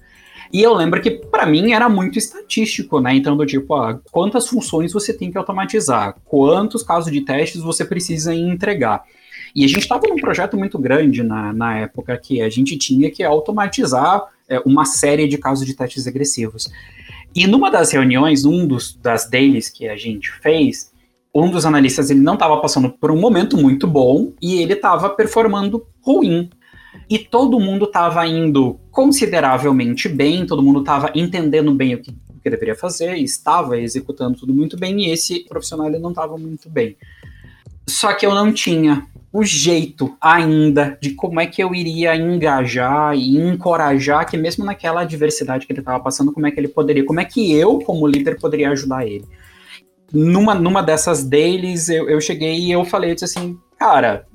E 0.53 0.63
eu 0.63 0.75
lembro 0.75 1.01
que 1.01 1.11
para 1.11 1.47
mim 1.47 1.73
era 1.73 1.89
muito 1.89 2.19
estatístico, 2.19 3.01
né? 3.01 3.15
Então, 3.15 3.37
do 3.37 3.47
tipo, 3.47 3.75
ah, 3.75 4.01
quantas 4.11 4.49
funções 4.49 4.93
você 4.93 5.13
tem 5.13 5.31
que 5.31 5.39
automatizar, 5.39 6.17
quantos 6.25 6.83
casos 6.83 7.13
de 7.13 7.21
testes 7.21 7.63
você 7.63 7.85
precisa 7.85 8.35
entregar. 8.35 9.05
E 9.55 9.65
a 9.65 9.69
gente 9.69 9.83
estava 9.83 10.07
num 10.09 10.17
projeto 10.17 10.57
muito 10.57 10.79
grande 10.79 11.23
na, 11.23 11.53
na 11.53 11.79
época 11.79 12.17
que 12.19 12.41
a 12.41 12.49
gente 12.49 12.77
tinha 12.77 13.11
que 13.11 13.23
automatizar 13.23 14.25
é, 14.49 14.61
uma 14.65 14.85
série 14.85 15.29
de 15.29 15.39
casos 15.39 15.65
de 15.65 15.75
testes 15.75 16.07
agressivos. 16.07 16.69
E 17.35 17.47
numa 17.47 17.71
das 17.71 17.93
reuniões, 17.93 18.45
um 18.45 18.67
dos, 18.67 18.95
das 18.97 19.29
dailies 19.29 19.69
que 19.69 19.89
a 19.89 19.97
gente 19.97 20.33
fez, 20.33 20.91
um 21.33 21.49
dos 21.49 21.65
analistas 21.65 22.11
ele 22.11 22.21
não 22.21 22.35
estava 22.35 22.57
passando 22.61 22.91
por 22.91 23.13
um 23.13 23.21
momento 23.21 23.57
muito 23.57 23.87
bom 23.87 24.33
e 24.43 24.61
ele 24.61 24.73
estava 24.73 25.09
performando 25.11 25.87
ruim 26.03 26.51
e 27.09 27.19
todo 27.19 27.61
mundo 27.61 27.85
estava 27.85 28.27
indo 28.27 28.80
consideravelmente 28.91 30.09
bem, 30.09 30.47
todo 30.47 30.63
mundo 30.63 30.81
estava 30.81 31.11
entendendo 31.15 31.73
bem 31.75 31.95
o 31.95 32.03
que, 32.03 32.11
o 32.11 32.41
que, 32.41 32.51
deveria 32.51 32.75
fazer, 32.75 33.17
estava 33.17 33.79
executando 33.79 34.39
tudo 34.39 34.53
muito 34.53 34.77
bem, 34.77 35.01
e 35.05 35.11
esse 35.11 35.41
profissional 35.41 35.87
ele 35.87 35.99
não 35.99 36.11
estava 36.11 36.37
muito 36.37 36.69
bem. 36.69 36.97
Só 37.87 38.13
que 38.13 38.25
eu 38.25 38.35
não 38.35 38.53
tinha 38.53 39.07
o 39.33 39.45
jeito 39.45 40.17
ainda 40.21 40.99
de 41.01 41.11
como 41.11 41.41
é 41.41 41.47
que 41.47 41.63
eu 41.63 41.75
iria 41.75 42.17
engajar 42.17 43.15
e 43.17 43.37
encorajar 43.37 44.29
que 44.29 44.37
mesmo 44.37 44.65
naquela 44.65 45.03
adversidade 45.03 45.67
que 45.67 45.73
ele 45.73 45.81
estava 45.81 46.03
passando, 46.03 46.33
como 46.33 46.47
é 46.47 46.51
que 46.51 46.59
ele 46.59 46.69
poderia, 46.69 47.05
como 47.05 47.21
é 47.21 47.25
que 47.25 47.53
eu, 47.53 47.79
como 47.81 48.07
líder, 48.07 48.39
poderia 48.41 48.71
ajudar 48.71 49.07
ele. 49.07 49.25
Numa, 50.13 50.55
numa 50.55 50.83
dessas 50.83 51.23
deles, 51.23 51.89
eu, 51.89 52.09
eu 52.09 52.21
cheguei 52.21 52.59
e 52.59 52.73
eu 52.73 52.85
falei, 52.85 53.11
eu 53.11 53.15
disse 53.15 53.27
assim, 53.27 53.57
cara, 53.79 54.27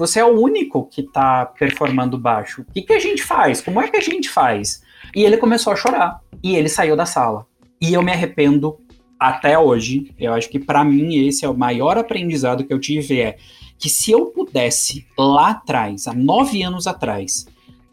você 0.00 0.18
é 0.18 0.24
o 0.24 0.40
único 0.40 0.86
que 0.86 1.02
tá 1.02 1.44
performando 1.44 2.16
baixo. 2.16 2.62
O 2.62 2.72
que, 2.72 2.80
que 2.80 2.92
a 2.94 2.98
gente 2.98 3.22
faz? 3.22 3.60
Como 3.60 3.82
é 3.82 3.86
que 3.86 3.98
a 3.98 4.00
gente 4.00 4.30
faz? 4.30 4.82
E 5.14 5.22
ele 5.22 5.36
começou 5.36 5.74
a 5.74 5.76
chorar. 5.76 6.22
E 6.42 6.56
ele 6.56 6.70
saiu 6.70 6.96
da 6.96 7.04
sala. 7.04 7.46
E 7.78 7.92
eu 7.92 8.02
me 8.02 8.10
arrependo 8.10 8.80
até 9.18 9.58
hoje. 9.58 10.14
Eu 10.18 10.32
acho 10.32 10.48
que 10.48 10.58
para 10.58 10.82
mim 10.82 11.28
esse 11.28 11.44
é 11.44 11.48
o 11.50 11.56
maior 11.56 11.98
aprendizado 11.98 12.64
que 12.64 12.72
eu 12.72 12.80
tive 12.80 13.20
é 13.20 13.36
que 13.78 13.90
se 13.90 14.10
eu 14.10 14.24
pudesse 14.24 15.06
lá 15.18 15.50
atrás, 15.50 16.06
há 16.06 16.14
nove 16.14 16.62
anos 16.62 16.86
atrás, 16.86 17.46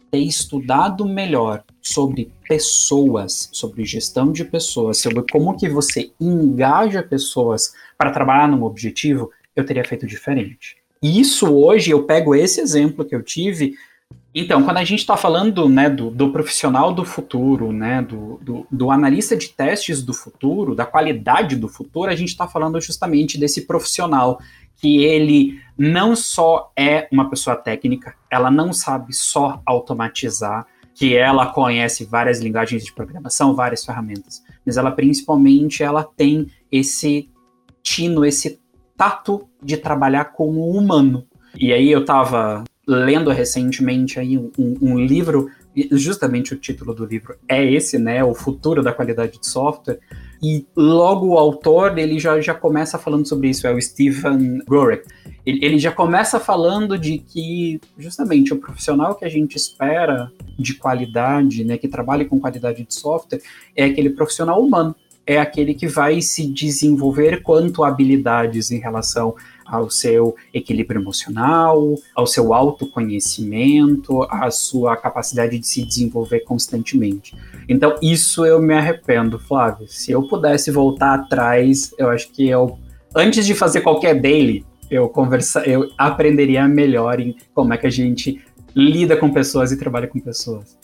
ter 0.09 0.19
estudado 0.19 1.05
melhor 1.05 1.61
sobre 1.81 2.31
pessoas, 2.47 3.49
sobre 3.51 3.83
gestão 3.83 4.31
de 4.31 4.45
pessoas, 4.45 4.99
sobre 4.99 5.25
como 5.29 5.57
que 5.57 5.67
você 5.67 6.09
engaja 6.21 7.03
pessoas 7.03 7.73
para 7.97 8.11
trabalhar 8.11 8.47
num 8.47 8.63
objetivo, 8.63 9.29
eu 9.53 9.65
teria 9.65 9.83
feito 9.83 10.07
diferente. 10.07 10.77
Isso 11.01 11.53
hoje, 11.53 11.91
eu 11.91 12.03
pego 12.03 12.33
esse 12.33 12.59
exemplo 12.59 13.05
que 13.05 13.15
eu 13.15 13.23
tive. 13.23 13.75
Então, 14.33 14.63
quando 14.63 14.77
a 14.77 14.83
gente 14.83 14.99
está 14.99 15.17
falando 15.17 15.67
né, 15.67 15.89
do, 15.89 16.11
do, 16.11 16.31
profissional 16.31 16.93
do 16.93 17.03
futuro, 17.03 17.71
né, 17.71 18.01
do, 18.01 18.39
do, 18.41 18.67
do, 18.69 18.91
analista 18.91 19.35
de 19.35 19.49
testes 19.49 20.03
do 20.03 20.13
futuro, 20.13 20.75
da 20.75 20.85
qualidade 20.85 21.55
do 21.55 21.67
futuro, 21.67 22.11
a 22.11 22.15
gente 22.15 22.29
está 22.29 22.47
falando 22.47 22.79
justamente 22.79 23.37
desse 23.37 23.65
profissional 23.65 24.39
que 24.75 25.03
ele 25.03 25.59
não 25.77 26.15
só 26.15 26.71
é 26.77 27.07
uma 27.11 27.29
pessoa 27.29 27.55
técnica, 27.55 28.15
ela 28.29 28.51
não 28.51 28.71
sabe 28.71 29.13
só 29.13 29.61
automatizar, 29.65 30.67
que 30.93 31.15
ela 31.15 31.47
conhece 31.47 32.05
várias 32.05 32.39
linguagens 32.39 32.83
de 32.83 32.93
programação, 32.93 33.55
várias 33.55 33.85
ferramentas, 33.85 34.43
mas 34.65 34.77
ela 34.77 34.91
principalmente 34.91 35.83
ela 35.83 36.03
tem 36.03 36.47
esse 36.71 37.29
tino, 37.83 38.25
esse 38.25 38.59
tato 38.97 39.47
de 39.61 39.77
trabalhar 39.77 40.25
com 40.25 40.49
o 40.49 40.75
humano. 40.75 41.25
E 41.55 41.71
aí 41.71 41.91
eu 41.91 42.01
estava 42.01 42.63
lendo 42.87 43.29
recentemente 43.31 44.19
aí 44.19 44.37
um, 44.37 44.51
um, 44.57 44.97
livro, 44.97 45.49
justamente 45.91 46.53
o 46.53 46.57
título 46.57 46.93
do 46.93 47.05
livro 47.05 47.35
é 47.47 47.63
esse, 47.63 47.99
né, 47.99 48.23
o 48.23 48.33
futuro 48.33 48.81
da 48.81 48.93
qualidade 48.93 49.39
de 49.39 49.47
software, 49.47 49.99
e 50.41 50.65
logo 50.75 51.27
o 51.27 51.37
autor, 51.37 51.97
ele 51.97 52.19
já, 52.19 52.39
já 52.39 52.53
começa 52.53 52.97
falando 52.97 53.27
sobre 53.27 53.49
isso, 53.49 53.65
é 53.67 53.73
o 53.73 53.81
Stephen 53.81 54.59
Gorek. 54.67 55.05
Ele, 55.45 55.65
ele 55.65 55.79
já 55.79 55.91
começa 55.91 56.39
falando 56.39 56.97
de 56.97 57.17
que, 57.17 57.81
justamente, 57.97 58.53
o 58.53 58.57
profissional 58.57 59.15
que 59.15 59.25
a 59.25 59.29
gente 59.29 59.55
espera 59.55 60.31
de 60.57 60.75
qualidade, 60.75 61.63
né, 61.63 61.77
que 61.77 61.87
trabalhe 61.87 62.25
com 62.25 62.39
qualidade 62.39 62.83
de 62.83 62.93
software, 62.93 63.41
é 63.75 63.85
aquele 63.85 64.11
profissional 64.11 64.61
humano, 64.61 64.95
é 65.27 65.37
aquele 65.37 65.73
que 65.73 65.87
vai 65.87 66.21
se 66.21 66.47
desenvolver 66.47 67.43
quanto 67.43 67.83
habilidades 67.83 68.71
em 68.71 68.79
relação 68.79 69.35
ao 69.65 69.89
seu 69.89 70.33
equilíbrio 70.53 71.01
emocional, 71.01 71.95
ao 72.15 72.25
seu 72.25 72.53
autoconhecimento, 72.53 74.23
à 74.23 74.49
sua 74.49 74.95
capacidade 74.95 75.59
de 75.59 75.67
se 75.67 75.83
desenvolver 75.83 76.39
constantemente. 76.39 77.35
Então, 77.67 77.95
isso 78.01 78.45
eu 78.45 78.61
me 78.61 78.73
arrependo, 78.73 79.37
Flávio. 79.37 79.85
Se 79.89 80.13
eu 80.13 80.25
pudesse 80.25 80.71
voltar 80.71 81.15
atrás, 81.15 81.93
eu 81.97 82.09
acho 82.09 82.31
que 82.31 82.47
eu, 82.47 82.79
antes 83.13 83.45
de 83.45 83.53
fazer 83.53 83.81
qualquer 83.81 84.21
daily, 84.21 84.65
eu 84.89 85.09
conversa, 85.09 85.59
eu 85.65 85.89
aprenderia 85.97 86.65
melhor 86.65 87.19
em 87.19 87.35
como 87.53 87.73
é 87.73 87.77
que 87.77 87.87
a 87.87 87.91
gente 87.91 88.41
lida 88.73 89.17
com 89.17 89.29
pessoas 89.29 89.73
e 89.73 89.77
trabalha 89.77 90.07
com 90.07 90.19
pessoas. 90.19 90.77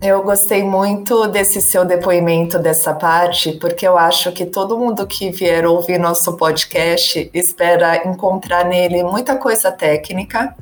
Eu 0.00 0.22
gostei 0.22 0.62
muito 0.62 1.26
desse 1.26 1.60
seu 1.60 1.84
depoimento 1.84 2.56
dessa 2.60 2.94
parte, 2.94 3.54
porque 3.54 3.86
eu 3.86 3.98
acho 3.98 4.30
que 4.30 4.46
todo 4.46 4.78
mundo 4.78 5.04
que 5.08 5.32
vier 5.32 5.66
ouvir 5.66 5.98
nosso 5.98 6.36
podcast 6.36 7.28
espera 7.34 8.06
encontrar 8.08 8.64
nele 8.64 9.02
muita 9.02 9.36
coisa 9.36 9.72
técnica, 9.72 10.54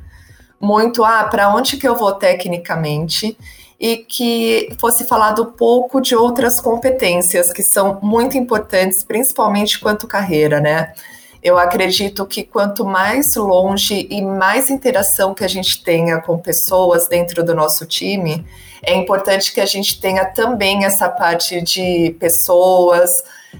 muito 0.59 1.05
ah, 1.05 1.25
para 1.25 1.55
onde 1.55 1.77
que 1.77 1.87
eu 1.87 1.95
vou 1.95 2.13
tecnicamente 2.13 3.37
e 3.79 3.99
que 3.99 4.75
fosse 4.81 5.05
falado 5.05 5.53
pouco 5.53 6.01
de 6.01 6.17
outras 6.17 6.59
competências 6.59 7.53
que 7.53 7.63
são 7.63 7.99
muito 8.03 8.39
importantes, 8.39 9.05
principalmente 9.05 9.79
quanto 9.79 10.07
carreira, 10.07 10.61
né? 10.61 10.95
Eu 11.43 11.59
acredito 11.59 12.25
que 12.25 12.43
quanto 12.43 12.87
mais 12.87 13.37
longe 13.37 14.09
e 14.11 14.23
mais 14.23 14.71
interação 14.71 15.35
que 15.35 15.45
a 15.45 15.49
gente 15.49 15.85
tenha 15.85 16.23
com 16.23 16.39
pessoas 16.39 17.07
dentro 17.07 17.45
do 17.45 17.55
nosso 17.55 17.85
time, 17.85 18.45
é 18.87 18.95
importante 18.95 19.53
que 19.53 19.61
a 19.61 19.67
gente 19.67 20.01
tenha 20.01 20.25
também 20.25 20.85
essa 20.85 21.09
parte 21.09 21.61
de 21.61 22.15
pessoas, 22.21 23.11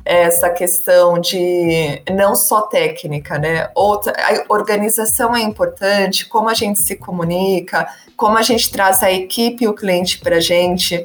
essa 0.05 0.49
questão 0.51 1.19
de 1.19 2.01
não 2.09 2.37
só 2.37 2.63
técnica, 2.63 3.37
né? 3.37 3.69
Outra, 3.75 4.13
a 4.17 4.53
organização 4.53 5.35
é 5.35 5.43
importante, 5.43 6.27
como 6.27 6.49
a 6.49 6.55
gente 6.55 6.81
se 6.81 6.95
comunica, 6.95 7.89
como 8.17 8.39
a 8.39 8.43
gente 8.43 8.71
traz 8.71 9.03
a 9.03 9.11
equipe 9.11 9.65
e 9.65 9.69
o 9.69 9.75
cliente 9.75 10.21
para 10.21 10.37
a 10.37 10.41
gente. 10.41 11.05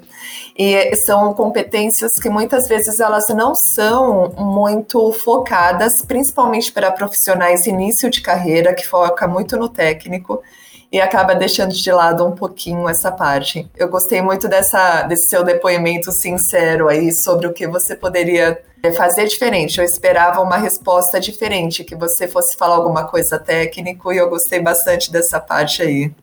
E 0.56 0.96
são 0.98 1.34
competências 1.34 2.20
que 2.20 2.30
muitas 2.30 2.68
vezes 2.68 3.00
elas 3.00 3.28
não 3.30 3.56
são 3.56 4.30
muito 4.38 5.12
focadas, 5.14 6.04
principalmente 6.04 6.72
para 6.72 6.92
profissionais 6.92 7.66
início 7.66 8.08
de 8.08 8.22
carreira, 8.22 8.76
que 8.76 8.88
foca 8.88 9.28
muito 9.28 9.58
no 9.58 9.68
técnico 9.68 10.44
e 10.92 11.00
acaba 11.00 11.34
deixando 11.34 11.74
de 11.74 11.92
lado 11.92 12.26
um 12.26 12.32
pouquinho 12.32 12.90
essa 12.90 13.12
parte. 13.12 13.70
Eu 13.78 13.88
gostei 13.88 14.22
muito 14.22 14.50
dessa, 14.50 15.04
desse 15.04 15.30
seu 15.30 15.44
depoimento 15.44 16.12
sincero 16.12 16.90
aí 16.90 17.14
sobre 17.14 17.48
o 17.48 17.54
que 17.54 17.66
você 17.66 17.96
poderia 17.96 18.62
fazer 18.98 19.26
diferente. 19.26 19.80
Eu 19.80 19.86
esperava 19.86 20.42
uma 20.42 20.58
resposta 20.58 21.20
diferente, 21.20 21.86
que 21.86 21.96
você 21.96 22.28
fosse 22.28 22.58
falar 22.58 22.76
alguma 22.76 23.06
coisa 23.06 23.40
técnico, 23.40 24.12
e 24.12 24.18
eu 24.18 24.30
gostei 24.30 24.60
bastante 24.60 25.12
dessa 25.12 25.40
parte 25.40 25.82
aí. 25.82 26.14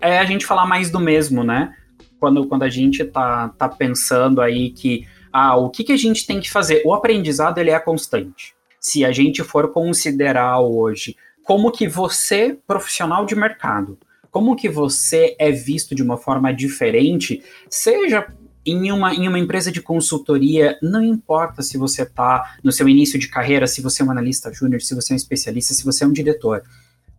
É 0.00 0.18
a 0.18 0.24
gente 0.24 0.46
falar 0.46 0.66
mais 0.66 0.90
do 0.90 1.00
mesmo, 1.00 1.42
né? 1.42 1.74
Quando, 2.20 2.46
quando 2.46 2.62
a 2.62 2.68
gente 2.68 3.04
tá, 3.04 3.48
tá 3.58 3.68
pensando 3.68 4.40
aí 4.40 4.70
que 4.70 5.06
ah, 5.32 5.56
o 5.56 5.68
que, 5.68 5.82
que 5.82 5.92
a 5.92 5.96
gente 5.96 6.26
tem 6.26 6.40
que 6.40 6.48
fazer? 6.48 6.80
O 6.84 6.94
aprendizado 6.94 7.58
ele 7.58 7.70
é 7.70 7.80
constante. 7.80 8.54
Se 8.78 9.04
a 9.04 9.10
gente 9.10 9.42
for 9.42 9.72
considerar 9.72 10.60
hoje 10.60 11.16
como 11.44 11.70
que 11.70 11.86
você, 11.86 12.58
profissional 12.66 13.26
de 13.26 13.36
mercado, 13.36 13.98
como 14.30 14.56
que 14.56 14.68
você 14.68 15.36
é 15.38 15.52
visto 15.52 15.94
de 15.94 16.02
uma 16.02 16.16
forma 16.16 16.52
diferente, 16.52 17.44
seja 17.70 18.26
em 18.66 18.90
uma, 18.90 19.14
em 19.14 19.28
uma 19.28 19.38
empresa 19.38 19.70
de 19.70 19.82
consultoria, 19.82 20.78
não 20.82 21.02
importa 21.02 21.62
se 21.62 21.76
você 21.76 22.02
está 22.02 22.56
no 22.64 22.72
seu 22.72 22.88
início 22.88 23.18
de 23.18 23.28
carreira, 23.28 23.66
se 23.66 23.82
você 23.82 24.02
é 24.02 24.04
um 24.04 24.10
analista 24.10 24.52
júnior, 24.52 24.80
se 24.80 24.94
você 24.94 25.12
é 25.12 25.14
um 25.14 25.16
especialista, 25.16 25.74
se 25.74 25.84
você 25.84 26.02
é 26.02 26.06
um 26.06 26.12
diretor. 26.12 26.62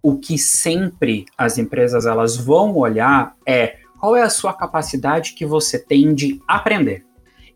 O 0.02 0.18
que 0.18 0.38
sempre 0.38 1.26
as 1.38 1.58
empresas 1.58 2.06
elas 2.06 2.36
vão 2.36 2.76
olhar 2.76 3.36
é 3.46 3.78
qual 4.00 4.16
é 4.16 4.24
a 4.24 4.30
sua 4.30 4.54
capacidade 4.54 5.34
que 5.34 5.46
você 5.46 5.78
tem 5.78 6.14
de 6.14 6.42
aprender. 6.48 7.06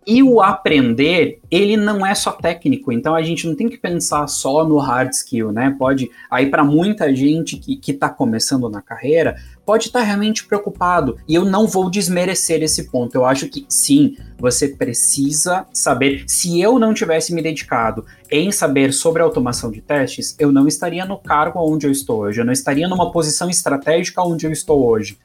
E 0.08 0.24
o 0.24 0.42
aprender, 0.42 1.40
ele 1.52 1.78
não 1.78 2.06
é 2.06 2.16
só 2.16 2.32
técnico, 2.32 2.92
então 2.92 3.14
a 3.14 3.22
gente 3.22 3.46
não 3.46 3.56
tem 3.56 3.70
que 3.70 3.78
pensar 3.78 4.26
só 4.28 4.68
no 4.68 4.78
hard 4.78 5.12
skill, 5.12 5.52
né? 5.52 5.76
Pode, 5.78 6.10
aí 6.32 6.50
para 6.50 6.64
muita 6.64 7.14
gente 7.14 7.58
que 7.58 7.80
está 7.92 8.10
começando 8.10 8.70
na 8.70 8.82
carreira, 8.82 9.36
pode 9.66 9.88
estar 9.88 10.00
tá 10.00 10.06
realmente 10.06 10.48
preocupado. 10.48 11.18
E 11.28 11.36
eu 11.36 11.46
não 11.46 11.68
vou 11.68 11.92
desmerecer 11.92 12.64
esse 12.64 12.90
ponto. 12.90 13.14
Eu 13.14 13.24
acho 13.24 13.48
que 13.48 13.66
sim, 13.70 14.18
você 14.40 14.70
precisa 14.70 15.68
saber. 15.72 16.24
Se 16.26 16.60
eu 16.60 16.80
não 16.80 16.92
tivesse 16.92 17.32
me 17.32 17.42
dedicado 17.42 18.04
em 18.32 18.52
saber 18.52 18.92
sobre 18.94 19.22
automação 19.22 19.70
de 19.70 19.80
testes, 19.80 20.36
eu 20.40 20.52
não 20.52 20.68
estaria 20.68 21.06
no 21.06 21.20
cargo 21.20 21.60
onde 21.60 21.86
eu 21.86 21.92
estou 21.92 22.22
hoje, 22.22 22.42
eu 22.42 22.46
não 22.46 22.54
estaria 22.54 22.88
numa 22.88 23.12
posição 23.12 23.48
estratégica 23.48 24.24
onde 24.24 24.48
eu 24.48 24.52
estou 24.52 24.84
hoje. 24.84 25.20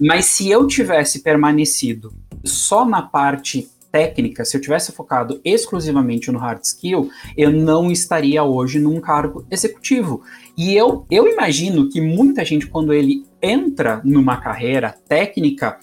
Mas 0.00 0.26
se 0.26 0.48
eu 0.48 0.66
tivesse 0.66 1.20
permanecido 1.20 2.14
só 2.44 2.84
na 2.84 3.02
parte 3.02 3.68
técnica, 3.90 4.44
se 4.44 4.56
eu 4.56 4.60
tivesse 4.60 4.92
focado 4.92 5.40
exclusivamente 5.44 6.30
no 6.30 6.38
hard 6.38 6.62
skill, 6.62 7.10
eu 7.36 7.50
não 7.50 7.90
estaria 7.90 8.42
hoje 8.42 8.78
num 8.78 9.00
cargo 9.00 9.46
executivo. 9.50 10.22
E 10.56 10.74
eu, 10.74 11.06
eu 11.10 11.26
imagino 11.26 11.88
que 11.88 12.00
muita 12.00 12.44
gente, 12.44 12.66
quando 12.66 12.92
ele 12.92 13.24
entra 13.42 14.00
numa 14.04 14.36
carreira 14.36 14.94
técnica, 15.08 15.78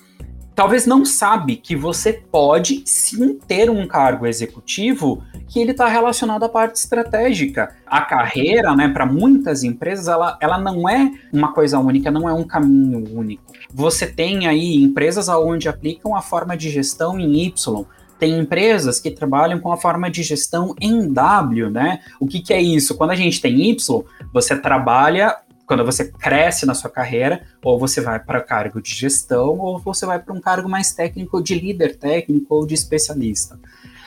talvez 0.58 0.88
não 0.88 1.06
sabe 1.06 1.56
que 1.56 1.76
você 1.76 2.12
pode 2.12 2.82
sim 2.84 3.38
ter 3.48 3.70
um 3.70 3.86
cargo 3.86 4.26
executivo 4.26 5.22
que 5.48 5.60
ele 5.60 5.70
está 5.70 5.88
relacionado 5.88 6.42
à 6.42 6.50
parte 6.50 6.78
estratégica. 6.78 7.76
A 7.86 8.02
carreira, 8.02 8.76
né, 8.76 8.88
para 8.88 9.06
muitas 9.06 9.64
empresas, 9.64 10.08
ela, 10.08 10.36
ela 10.42 10.58
não 10.58 10.90
é 10.90 11.12
uma 11.32 11.54
coisa 11.54 11.78
única, 11.78 12.10
não 12.10 12.28
é 12.28 12.34
um 12.34 12.44
caminho 12.44 13.06
único. 13.16 13.44
Você 13.72 14.08
tem 14.08 14.48
aí 14.48 14.78
empresas 14.78 15.30
onde 15.30 15.70
aplicam 15.70 16.16
a 16.16 16.24
forma 16.24 16.58
de 16.58 16.72
gestão 16.72 17.20
em 17.20 17.46
Y, 17.46 17.86
tem 18.18 18.40
empresas 18.40 19.00
que 19.00 19.12
trabalham 19.12 19.60
com 19.60 19.72
a 19.72 19.78
forma 19.78 20.10
de 20.10 20.24
gestão 20.24 20.74
em 20.82 21.14
W, 21.14 21.70
né? 21.70 22.00
O 22.20 22.26
que, 22.26 22.40
que 22.40 22.52
é 22.52 22.60
isso? 22.60 22.98
Quando 22.98 23.12
a 23.12 23.16
gente 23.16 23.40
tem 23.40 23.70
Y, 23.70 24.04
você 24.34 24.56
trabalha 24.60 25.38
quando 25.68 25.86
você 25.86 26.06
cresce 26.06 26.66
na 26.66 26.74
sua 26.74 26.90
carreira, 26.90 27.42
ou 27.62 27.78
você 27.78 28.00
vai 28.00 28.20
para 28.20 28.42
cargo 28.42 28.82
de 28.82 28.90
gestão, 28.90 29.60
ou 29.60 29.78
você 29.78 30.06
vai 30.06 30.18
para 30.18 30.34
um 30.34 30.40
cargo 30.40 30.70
mais 30.70 30.94
técnico 30.94 31.44
de 31.44 31.60
líder 31.60 31.98
técnico 31.98 32.56
ou 32.56 32.66
de 32.66 32.74
especialista. 32.74 33.60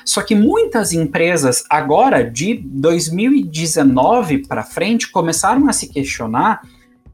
Só 0.02 0.22
que 0.22 0.34
muitas 0.34 0.92
empresas, 0.92 1.62
agora 1.68 2.28
de 2.28 2.54
2019 2.54 4.46
para 4.48 4.64
frente, 4.64 5.10
começaram 5.10 5.68
a 5.68 5.72
se 5.74 5.88
questionar 5.88 6.62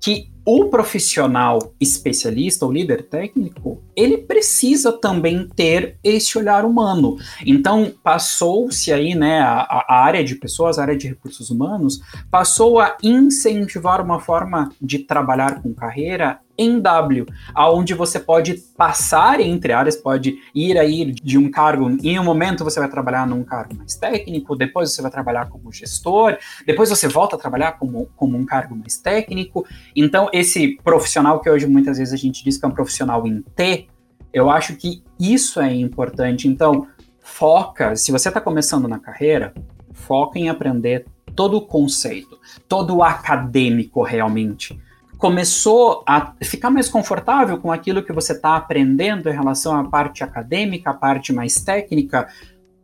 que 0.01 0.31
o 0.47 0.67
profissional 0.67 1.75
especialista, 1.81 2.65
o 2.65 2.73
líder 2.73 3.03
técnico, 3.09 3.83
ele 3.97 4.17
precisa 4.17 4.93
também 4.93 5.49
ter 5.49 5.99
esse 6.05 6.39
olhar 6.39 6.65
humano. 6.65 7.17
Então, 7.45 7.93
passou-se 8.01 8.93
aí, 8.93 9.17
né, 9.17 9.41
a, 9.41 9.85
a, 9.89 10.05
área 10.05 10.23
de 10.23 10.37
pessoas, 10.37 10.79
a 10.79 10.83
área 10.83 10.97
de 10.97 11.09
recursos 11.09 11.51
humanos, 11.51 12.01
passou 12.31 12.79
a 12.79 12.97
incentivar 13.03 14.01
uma 14.01 14.21
forma 14.21 14.71
de 14.81 15.01
trabalhar 15.01 15.61
com 15.61 15.75
carreira 15.75 16.39
em 16.59 16.81
W, 16.81 17.27
aonde 17.55 17.95
você 17.95 18.19
pode 18.19 18.55
passar 18.77 19.41
entre 19.41 19.73
áreas, 19.73 19.97
pode 19.97 20.39
ir 20.55 20.79
aí 20.79 21.13
de 21.13 21.37
um 21.37 21.51
cargo, 21.51 21.97
em 22.03 22.19
um 22.19 22.25
momento 22.25 22.65
você 22.65 22.81
vai 22.81 22.89
trabalhar 22.89 23.27
num 23.27 23.45
cargo 23.45 23.75
mais 23.77 23.95
técnico, 23.95 24.57
depois 24.57 24.93
você 24.93 25.03
vai 25.03 25.11
trabalhar 25.11 25.49
como 25.49 25.73
gestor, 25.73 26.39
depois 26.65 26.89
você 26.89 27.09
volta 27.09 27.37
a 27.37 27.39
trabalhar 27.39 27.73
como, 27.73 28.09
como 28.17 28.37
um 28.37 28.45
cargo 28.45 28.75
mais 28.75 28.97
técnico. 28.97 29.67
Então, 29.95 30.29
esse 30.37 30.77
profissional 30.83 31.41
que 31.41 31.51
hoje 31.51 31.67
muitas 31.67 31.99
vezes 31.99 32.13
a 32.13 32.17
gente 32.17 32.45
diz 32.45 32.59
que 32.59 32.65
é 32.65 32.69
um 32.69 32.73
profissional 32.73 33.27
em 33.27 33.43
T, 33.55 33.89
eu 34.33 34.51
acho 34.51 34.77
que 34.77 35.03
isso 35.19 35.61
é 35.61 35.73
importante. 35.75 36.47
Então, 36.47 36.87
foca, 37.21 37.97
se 37.97 38.13
você 38.13 38.29
está 38.29 38.41
começando 38.41 38.87
na 38.87 38.99
carreira, 38.99 39.55
foca 39.93 40.39
em 40.39 40.49
aprender 40.49 41.07
todo 41.35 41.57
o 41.57 41.67
conceito, 41.67 42.39
todo 42.69 42.97
o 42.97 43.03
acadêmico 43.03 44.03
realmente. 44.03 44.79
Começou 45.19 46.03
a 46.07 46.35
ficar 46.43 46.71
mais 46.71 46.89
confortável 46.89 47.59
com 47.59 47.73
aquilo 47.73 48.03
que 48.03 48.13
você 48.13 48.33
está 48.33 48.57
aprendendo 48.57 49.29
em 49.29 49.33
relação 49.33 49.75
à 49.75 49.85
parte 49.85 50.23
acadêmica, 50.23 50.91
a 50.91 50.95
parte 50.95 51.33
mais 51.33 51.55
técnica, 51.55 52.29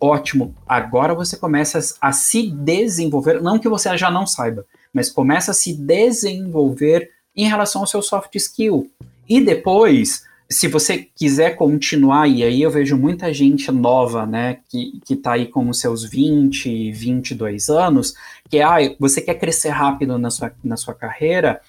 ótimo. 0.01 0.55
Agora 0.67 1.15
você 1.15 1.37
começa 1.37 1.79
a 2.01 2.13
se 2.13 2.51
desenvolver, 2.51 3.41
não 3.41 3.59
que 3.59 3.69
você 3.69 3.97
já 3.97 4.11
não 4.11 4.27
saiba, 4.27 4.65
mas 4.93 5.11
começa 5.11 5.51
a 5.51 5.55
se 5.55 5.75
desenvolver 5.75 7.11
em 7.37 7.49
relação 7.49 7.83
ao 7.83 7.87
seu 7.87 8.03
soft 8.03 8.35
skill. 8.37 8.91
E 9.29 9.41
depois, 9.41 10.25
se 10.51 10.69
você 10.69 11.09
quiser 11.17 11.57
continuar, 11.57 12.29
e 12.29 12.43
aí 12.43 12.63
eu 12.63 12.71
vejo 12.71 12.97
muita 12.97 13.33
gente 13.33 13.71
nova, 13.73 14.27
né, 14.27 14.59
que, 14.69 15.01
que 15.05 15.17
tá 15.17 15.33
aí 15.33 15.47
com 15.47 15.69
os 15.69 15.81
seus 15.81 16.05
20, 16.05 16.93
22 16.93 17.69
anos, 17.69 18.15
que 18.49 18.61
ah, 18.61 18.77
você 18.99 19.21
quer 19.21 19.35
crescer 19.35 19.71
rápido 19.71 20.19
na 20.19 20.31
sua, 20.31 20.53
na 20.63 20.77
sua 20.77 20.95
carreira, 20.95 21.61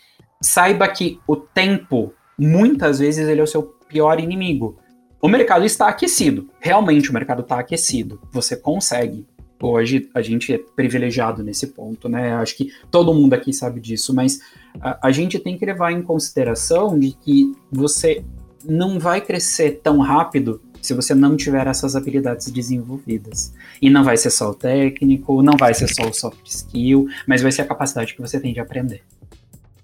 saiba 0.42 0.88
que 0.88 1.20
o 1.28 1.36
tempo, 1.36 2.14
muitas 2.38 3.00
vezes, 3.00 3.28
ele 3.28 3.40
é 3.40 3.44
o 3.44 3.48
seu 3.48 3.64
pior 3.88 4.20
inimigo. 4.20 4.78
O 5.22 5.30
mercado 5.30 5.64
está 5.64 5.88
aquecido, 5.88 6.50
realmente 6.60 7.10
o 7.10 7.14
mercado 7.14 7.44
está 7.44 7.58
aquecido, 7.58 8.20
você 8.32 8.58
consegue. 8.58 9.26
Hoje 9.66 10.10
a 10.14 10.22
gente 10.22 10.54
é 10.54 10.58
privilegiado 10.58 11.42
nesse 11.42 11.68
ponto, 11.68 12.10
né? 12.10 12.34
Acho 12.36 12.58
que 12.58 12.74
todo 12.92 13.14
mundo 13.14 13.34
aqui 13.34 13.54
sabe 13.54 13.80
disso, 13.80 14.14
mas 14.14 14.42
a, 14.82 15.08
a 15.08 15.12
gente 15.12 15.40
tem 15.40 15.58
que 15.58 15.66
levar 15.66 15.92
em 15.92 16.02
consideração 16.02 17.00
de 17.00 17.12
que 17.12 17.54
você 17.72 18.24
não 18.66 19.00
vai 19.00 19.22
crescer 19.22 19.80
tão 19.82 20.00
rápido 20.00 20.62
se 20.82 20.94
você 20.94 21.16
não 21.16 21.38
tiver 21.38 21.66
essas 21.66 21.96
habilidades 21.96 22.52
desenvolvidas. 22.52 23.54
E 23.82 23.90
não 23.90 24.04
vai 24.04 24.18
ser 24.18 24.32
só 24.32 24.50
o 24.50 24.54
técnico, 24.54 25.42
não 25.42 25.56
vai 25.58 25.74
ser 25.74 25.88
só 25.88 26.10
o 26.10 26.14
soft 26.14 26.46
skill, 26.46 27.08
mas 27.26 27.42
vai 27.42 27.52
ser 27.52 27.62
a 27.62 27.66
capacidade 27.66 28.14
que 28.14 28.22
você 28.22 28.40
tem 28.40 28.54
de 28.54 28.60
aprender. 28.60 29.02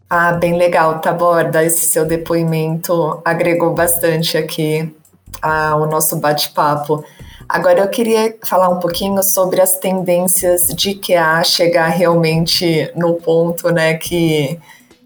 Ah, 0.09 0.33
bem 0.33 0.57
legal, 0.57 1.00
Taborda. 1.00 1.63
Esse 1.63 1.89
seu 1.89 2.05
depoimento 2.05 3.21
agregou 3.24 3.74
bastante 3.74 4.38
aqui 4.38 4.93
ao 5.41 5.88
nosso 5.89 6.17
bate-papo. 6.17 7.05
Agora 7.49 7.79
eu 7.79 7.87
queria 7.89 8.37
falar 8.43 8.69
um 8.69 8.79
pouquinho 8.79 9.23
sobre 9.23 9.59
as 9.59 9.79
tendências 9.79 10.67
de 10.67 10.93
QA 10.93 11.43
chegar 11.43 11.87
realmente 11.87 12.91
no 12.95 13.15
ponto, 13.15 13.71
né, 13.71 13.95
que 13.95 14.59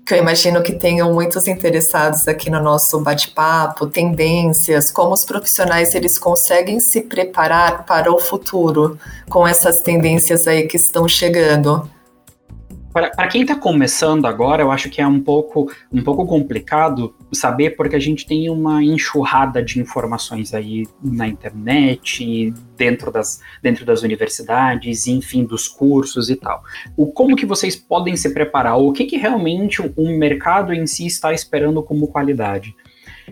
que 0.05 0.13
eu 0.13 0.17
imagino 0.17 0.61
que 0.61 0.73
tenham 0.73 1.13
muitos 1.13 1.47
interessados 1.47 2.27
aqui 2.27 2.49
no 2.49 2.61
nosso 2.61 2.99
bate-papo, 2.99 3.87
tendências, 3.87 4.91
como 4.91 5.13
os 5.13 5.23
profissionais 5.23 5.95
eles 5.95 6.17
conseguem 6.17 6.79
se 6.81 7.03
preparar 7.03 7.85
para 7.85 8.11
o 8.11 8.19
futuro 8.19 8.99
com 9.29 9.47
essas 9.47 9.79
tendências 9.79 10.45
aí 10.45 10.67
que 10.67 10.75
estão 10.75 11.07
chegando. 11.07 11.89
Para 12.93 13.27
quem 13.27 13.41
está 13.41 13.55
começando 13.55 14.27
agora, 14.27 14.61
eu 14.61 14.71
acho 14.71 14.87
que 14.87 15.01
é 15.01 15.07
um 15.07 15.19
pouco, 15.19 15.71
um 15.91 16.03
pouco 16.03 16.27
complicado 16.27 17.15
saber, 17.31 17.71
porque 17.71 17.95
a 17.95 17.99
gente 17.99 18.23
tem 18.23 18.51
uma 18.51 18.83
enxurrada 18.83 19.63
de 19.63 19.79
informações 19.79 20.53
aí 20.53 20.85
na 21.03 21.27
internet, 21.27 22.53
dentro 22.77 23.11
das, 23.11 23.41
dentro 23.63 23.83
das 23.83 24.03
universidades, 24.03 25.07
enfim, 25.07 25.43
dos 25.43 25.67
cursos 25.67 26.29
e 26.29 26.35
tal. 26.35 26.61
O 26.95 27.07
como 27.07 27.35
que 27.35 27.47
vocês 27.47 27.75
podem 27.75 28.15
se 28.15 28.31
preparar? 28.31 28.77
O 28.77 28.93
que, 28.93 29.05
que 29.05 29.17
realmente 29.17 29.81
o 29.81 30.17
mercado 30.17 30.71
em 30.71 30.85
si 30.85 31.07
está 31.07 31.33
esperando 31.33 31.81
como 31.81 32.07
qualidade? 32.07 32.75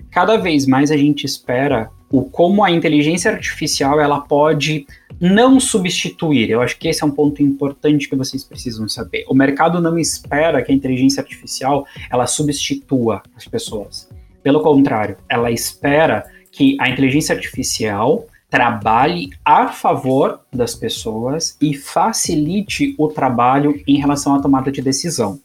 Cada 0.10 0.38
vez 0.38 0.66
mais 0.66 0.90
a 0.90 0.98
gente 0.98 1.24
espera 1.24 1.92
o 2.10 2.24
como 2.24 2.64
a 2.64 2.72
inteligência 2.72 3.32
artificial 3.32 4.00
ela 4.00 4.20
pode 4.22 4.86
não 5.22 5.60
substituir. 5.60 6.50
Eu 6.50 6.62
acho 6.62 6.80
que 6.80 6.88
esse 6.88 7.04
é 7.04 7.06
um 7.06 7.12
ponto 7.12 7.44
importante 7.44 8.10
que 8.10 8.16
vocês 8.16 8.44
precisam 8.44 8.90
saber. 8.90 9.24
O 9.30 9.36
mercado 9.36 9.80
não 9.80 10.00
espera 10.00 10.64
que 10.64 10.72
a 10.72 10.76
inteligência 10.76 11.22
artificial 11.22 11.86
ela 12.10 12.26
substitua 12.26 13.22
as 13.36 13.46
pessoas. 13.46 14.10
Pelo 14.42 14.62
contrário, 14.62 15.18
ela 15.30 15.52
espera 15.52 16.26
que 16.52 16.76
a 16.82 16.90
inteligência 16.90 17.36
artificial 17.36 18.26
trabalhe 18.50 19.30
a 19.46 19.68
favor 19.68 20.42
das 20.52 20.74
pessoas 20.74 21.56
e 21.62 21.76
facilite 21.76 22.96
o 22.98 23.08
trabalho 23.08 23.80
em 23.88 24.00
relação 24.00 24.36
à 24.36 24.42
tomada 24.42 24.72
de 24.72 24.82
decisão. 24.82 25.40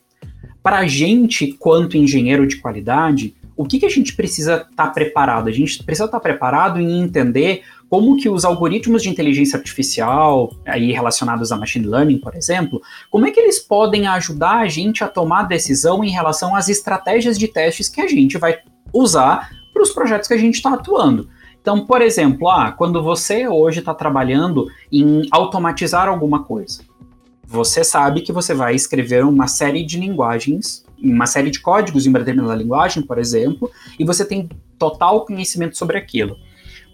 Para 0.63 0.79
a 0.79 0.87
gente, 0.89 1.53
quanto 1.53 1.97
engenheiro 1.97 2.47
de 2.47 2.57
qualidade, 2.57 3.37
o 3.57 3.65
que, 3.65 3.79
que 3.79 3.87
a 3.87 3.91
gente 3.91 4.15
precisa 4.15 4.67
estar 4.71 4.87
tá 4.87 4.89
preparado? 4.89 5.49
A 5.49 5.53
gente 5.53 5.83
precisa 5.83 6.05
estar 6.05 6.19
tá 6.19 6.23
preparado 6.23 6.79
em 6.81 7.01
entender 7.01 7.63
como 7.89 8.17
que 8.17 8.29
os 8.29 8.45
algoritmos 8.45 9.03
de 9.03 9.09
inteligência 9.09 9.57
artificial, 9.57 10.53
aí 10.67 10.93
relacionados 10.93 11.53
a 11.53 11.57
machine 11.57 11.87
learning, 11.87 12.19
por 12.19 12.35
exemplo, 12.35 12.83
como 13.11 13.27
é 13.27 13.31
que 13.31 13.41
eles 13.41 13.59
podem 13.59 14.07
ajudar 14.09 14.59
a 14.59 14.69
gente 14.69 15.05
a 15.05 15.09
tomar 15.09 15.45
decisão 15.45 16.03
em 16.05 16.11
relação 16.11 16.55
às 16.55 16.69
estratégias 16.69 17.39
de 17.39 17.49
testes 17.49 17.89
que 17.89 18.01
a 18.01 18.09
gente 18.09 18.39
vai 18.39 18.59
usar 18.93 19.51
para 19.73 19.83
os 19.83 19.91
projetos 19.91 20.27
que 20.27 20.35
a 20.35 20.39
gente 20.39 20.55
está 20.55 20.75
atuando. 20.75 21.29
Então, 21.61 21.85
por 21.85 22.01
exemplo, 22.01 22.49
ah, 22.49 22.73
quando 22.73 23.03
você 23.03 23.49
hoje 23.49 23.81
está 23.81 23.93
trabalhando 23.93 24.69
em 24.91 25.27
automatizar 25.31 26.09
alguma 26.09 26.45
coisa, 26.45 26.83
você 27.45 27.83
sabe 27.85 28.23
que 28.23 28.33
você 28.33 28.55
vai 28.55 28.75
escrever 28.75 29.25
uma 29.25 29.49
série 29.49 29.85
de 29.85 29.99
linguagens, 29.99 30.86
uma 31.03 31.27
série 31.27 31.51
de 31.51 31.61
códigos 31.61 32.07
em 32.07 32.11
uma 32.11 32.19
determinada 32.19 32.55
linguagem, 32.55 33.03
por 33.03 33.19
exemplo, 33.19 33.71
e 33.99 34.05
você 34.05 34.25
tem 34.25 34.49
total 34.79 35.25
conhecimento 35.25 35.77
sobre 35.77 35.97
aquilo. 35.97 36.37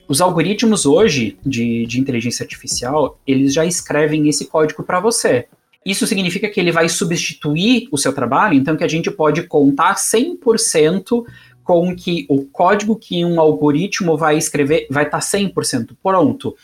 Os 0.08 0.20
algoritmos 0.20 0.84
hoje 0.84 1.38
de, 1.44 1.86
de 1.86 2.00
inteligência 2.00 2.42
artificial, 2.42 3.18
eles 3.26 3.54
já 3.54 3.64
escrevem 3.64 4.28
esse 4.28 4.46
código 4.46 4.82
para 4.82 5.00
você. 5.00 5.46
Isso 5.84 6.06
significa 6.06 6.48
que 6.48 6.60
ele 6.60 6.70
vai 6.70 6.88
substituir 6.88 7.88
o 7.90 7.98
seu 7.98 8.12
trabalho, 8.12 8.54
então 8.54 8.76
que 8.76 8.84
a 8.84 8.88
gente 8.88 9.10
pode 9.10 9.42
contar 9.44 9.96
100% 9.96 11.24
com 11.64 11.94
que 11.94 12.26
o 12.28 12.44
código 12.44 12.96
que 12.96 13.24
um 13.24 13.40
algoritmo 13.40 14.16
vai 14.16 14.36
escrever 14.36 14.86
vai 14.90 15.04
estar 15.04 15.20
tá 15.20 15.24
100% 15.24 15.96
pronto. 16.02 16.54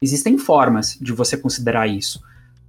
Existem 0.00 0.38
formas 0.38 0.98
de 1.00 1.12
você 1.12 1.36
considerar 1.36 1.86
isso. 1.86 2.20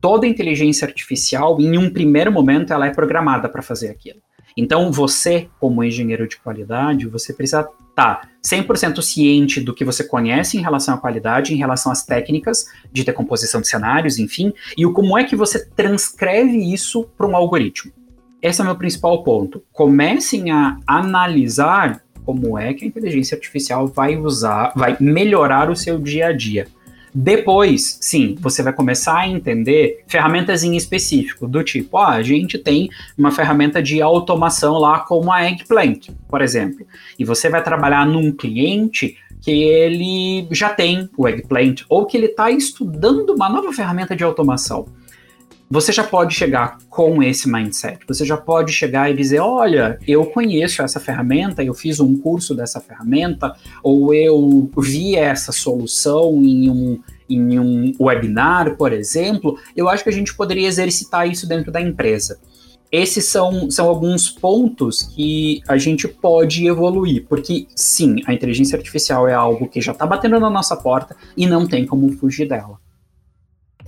Toda 0.06 0.28
inteligência 0.28 0.88
artificial, 0.88 1.60
em 1.60 1.80
um 1.80 1.90
primeiro 1.90 2.32
momento, 2.32 2.72
ela 2.72 2.86
é 2.86 2.92
programada 2.92 3.50
para 3.50 3.64
fazer 3.64 3.90
aquilo. 3.90 4.20
Então, 4.56 4.92
você, 4.92 5.50
como 5.60 5.84
engenheiro 5.84 6.28
de 6.28 6.38
qualidade, 6.38 7.08
você 7.08 7.34
precisa 7.34 7.62
estar 7.90 8.22
tá 8.22 8.30
100% 8.46 9.02
ciente 9.02 9.60
do 9.60 9.74
que 9.74 9.84
você 9.84 10.04
conhece 10.04 10.60
em 10.60 10.62
relação 10.62 10.94
à 10.94 10.98
qualidade, 11.00 11.56
em 11.56 11.58
relação 11.58 11.92
às 11.92 12.06
técnicas 12.06 12.68
de 12.94 13.04
decomposição 13.04 13.62
de 13.62 13.68
cenários, 13.68 14.20
enfim, 14.20 14.54
e 14.78 14.86
o 14.86 14.94
como 14.94 15.18
é 15.18 15.24
que 15.24 15.36
você 15.36 15.66
transcreve 15.66 16.72
isso 16.72 17.10
para 17.18 17.26
um 17.26 17.36
algoritmo. 17.36 17.92
Esse 18.44 18.62
é 18.62 18.64
o 18.64 18.68
meu 18.68 18.76
principal 18.76 19.24
ponto. 19.24 19.64
Comecem 19.74 20.52
a 20.52 20.78
analisar 20.86 22.04
como 22.24 22.60
é 22.60 22.76
que 22.76 22.86
a 22.86 22.88
inteligência 22.88 23.34
artificial 23.34 23.88
vai 23.88 24.16
usar, 24.16 24.72
vai 24.76 24.96
melhorar 25.00 25.72
o 25.72 25.76
seu 25.76 25.98
dia 25.98 26.28
a 26.28 26.32
dia. 26.32 26.68
Depois, 27.18 27.98
sim, 28.02 28.36
você 28.42 28.62
vai 28.62 28.74
começar 28.74 29.20
a 29.20 29.28
entender 29.28 30.04
ferramentas 30.06 30.66
em 30.66 30.76
específico, 30.76 31.48
do 31.48 31.64
tipo, 31.64 31.98
ah, 31.98 32.10
a 32.10 32.22
gente 32.22 32.58
tem 32.58 32.90
uma 33.18 33.32
ferramenta 33.32 33.82
de 33.82 34.02
automação 34.02 34.78
lá 34.78 35.00
como 35.00 35.32
a 35.32 35.50
Eggplant, 35.50 36.10
por 36.28 36.42
exemplo. 36.42 36.86
E 37.18 37.24
você 37.24 37.50
vai 37.50 37.64
trabalhar 37.64 38.06
num 38.06 38.34
cliente 38.34 39.16
que 39.42 39.64
ele 39.64 40.46
já 40.52 40.70
tem 40.70 41.10
o 41.16 41.26
Eggplant, 41.26 41.84
ou 41.88 42.06
que 42.06 42.18
ele 42.18 42.26
está 42.26 42.52
estudando 42.52 43.30
uma 43.30 43.48
nova 43.48 43.72
ferramenta 43.72 44.14
de 44.14 44.24
automação 44.26 44.86
você 45.70 45.92
já 45.92 46.04
pode 46.04 46.36
chegar 46.36 46.78
com 46.90 47.24
esse 47.24 47.50
mindset. 47.50 48.00
Você 48.08 48.24
já 48.24 48.38
pode 48.38 48.72
chegar 48.72 49.10
e 49.10 49.16
dizer: 49.16 49.40
olha, 49.40 49.98
eu 50.08 50.26
conheço 50.26 50.82
essa 50.82 51.00
ferramenta, 51.00 51.64
eu 51.64 51.74
fiz 51.74 52.00
um 52.00 52.18
curso 52.18 52.56
dessa 52.56 52.80
ferramenta, 52.80 53.54
ou 53.84 54.14
eu 54.14 54.70
vi 54.78 55.16
essa 55.16 55.52
solução 55.52 56.42
em 56.44 56.70
um, 56.70 57.00
em 57.30 57.60
um 57.60 57.94
webinar, 58.00 58.78
por 58.78 58.94
exemplo. 58.94 59.58
Eu 59.76 59.90
acho 59.90 60.04
que 60.04 60.10
a 60.10 60.14
gente 60.14 60.36
poderia 60.36 60.68
exercitar 60.68 61.28
isso 61.28 61.48
dentro 61.48 61.72
da 61.72 61.82
empresa. 61.82 62.40
Esses 62.92 63.26
são, 63.26 63.70
são 63.70 63.90
alguns 63.90 64.30
pontos 64.30 65.02
que 65.02 65.62
a 65.68 65.78
gente 65.78 66.08
pode 66.08 66.66
evoluir, 66.66 67.26
porque 67.28 67.68
sim, 67.76 68.18
a 68.26 68.34
inteligência 68.34 68.78
artificial 68.78 69.28
é 69.28 69.34
algo 69.34 69.68
que 69.68 69.82
já 69.82 69.92
está 69.92 70.06
batendo 70.06 70.40
na 70.40 70.50
nossa 70.50 70.78
porta 70.78 71.16
e 71.36 71.48
não 71.48 71.68
tem 71.68 71.86
como 71.86 72.10
fugir 72.14 72.48
dela. 72.48 72.85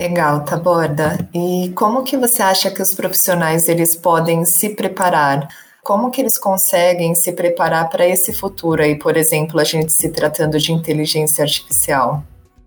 Legal, 0.00 0.44
Taborda. 0.44 1.28
E 1.34 1.72
como 1.74 2.04
que 2.04 2.16
você 2.16 2.40
acha 2.40 2.70
que 2.70 2.80
os 2.80 2.94
profissionais 2.94 3.68
eles 3.68 3.96
podem 3.96 4.44
se 4.44 4.70
preparar? 4.70 5.48
Como 5.82 6.10
que 6.10 6.20
eles 6.20 6.38
conseguem 6.38 7.14
se 7.16 7.32
preparar 7.32 7.88
para 7.88 8.06
esse 8.06 8.32
futuro 8.32 8.80
aí, 8.80 8.96
por 8.96 9.16
exemplo, 9.16 9.58
a 9.58 9.64
gente 9.64 9.92
se 9.92 10.10
tratando 10.10 10.56
de 10.58 10.72
inteligência 10.72 11.42
artificial? 11.42 12.22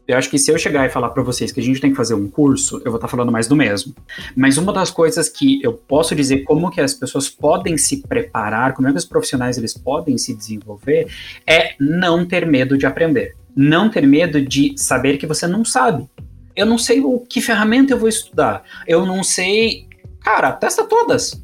Eu 0.05 0.17
acho 0.17 0.29
que 0.29 0.37
se 0.37 0.51
eu 0.51 0.57
chegar 0.57 0.85
e 0.85 0.89
falar 0.89 1.09
para 1.11 1.23
vocês 1.23 1.53
que 1.53 1.61
a 1.61 1.63
gente 1.63 1.79
tem 1.79 1.91
que 1.91 1.95
fazer 1.95 2.15
um 2.15 2.27
curso, 2.27 2.81
eu 2.83 2.91
vou 2.91 2.95
estar 2.95 3.07
tá 3.07 3.07
falando 3.07 3.31
mais 3.31 3.47
do 3.47 3.55
mesmo. 3.55 3.95
Mas 4.35 4.57
uma 4.57 4.73
das 4.73 4.91
coisas 4.91 5.29
que 5.29 5.63
eu 5.63 5.71
posso 5.71 6.13
dizer 6.13 6.39
como 6.39 6.69
que 6.69 6.81
as 6.81 6.93
pessoas 6.93 7.29
podem 7.29 7.77
se 7.77 8.01
preparar, 8.01 8.73
como 8.73 8.89
é 8.89 8.91
que 8.91 8.97
os 8.97 9.05
profissionais 9.05 9.57
eles 9.57 9.73
podem 9.73 10.17
se 10.17 10.33
desenvolver, 10.33 11.07
é 11.47 11.75
não 11.79 12.25
ter 12.25 12.45
medo 12.45 12.77
de 12.77 12.85
aprender. 12.85 13.37
Não 13.55 13.89
ter 13.89 14.05
medo 14.05 14.41
de 14.41 14.73
saber 14.77 15.17
que 15.17 15.27
você 15.27 15.47
não 15.47 15.63
sabe. 15.63 16.09
Eu 16.55 16.65
não 16.65 16.77
sei 16.77 17.01
o 17.01 17.19
que 17.19 17.41
ferramenta 17.41 17.93
eu 17.93 17.99
vou 17.99 18.09
estudar. 18.09 18.63
Eu 18.87 19.05
não 19.05 19.23
sei. 19.23 19.87
Cara, 20.21 20.51
testa 20.51 20.83
todas. 20.83 21.41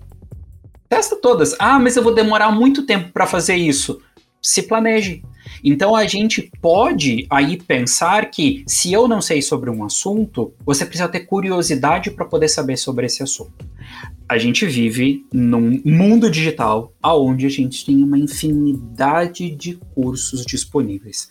Testa 0.89 1.15
todas. 1.15 1.55
Ah, 1.59 1.79
mas 1.79 1.97
eu 1.97 2.03
vou 2.03 2.13
demorar 2.13 2.51
muito 2.51 2.85
tempo 2.85 3.11
para 3.11 3.27
fazer 3.27 3.55
isso. 3.55 4.01
Se 4.41 4.63
planeje. 4.63 5.23
Então 5.63 5.95
a 5.95 6.05
gente 6.05 6.51
pode 6.61 7.25
aí 7.29 7.57
pensar 7.57 8.29
que 8.29 8.63
se 8.67 8.91
eu 8.93 9.07
não 9.07 9.21
sei 9.21 9.41
sobre 9.41 9.69
um 9.69 9.83
assunto, 9.83 10.53
você 10.65 10.85
precisa 10.85 11.09
ter 11.09 11.21
curiosidade 11.21 12.11
para 12.11 12.25
poder 12.25 12.47
saber 12.47 12.77
sobre 12.77 13.05
esse 13.05 13.23
assunto. 13.23 13.65
A 14.29 14.37
gente 14.37 14.65
vive 14.65 15.25
num 15.31 15.81
mundo 15.85 16.29
digital 16.29 16.93
onde 17.01 17.45
a 17.45 17.49
gente 17.49 17.85
tem 17.85 18.03
uma 18.03 18.17
infinidade 18.17 19.49
de 19.49 19.75
cursos 19.95 20.45
disponíveis. 20.45 21.29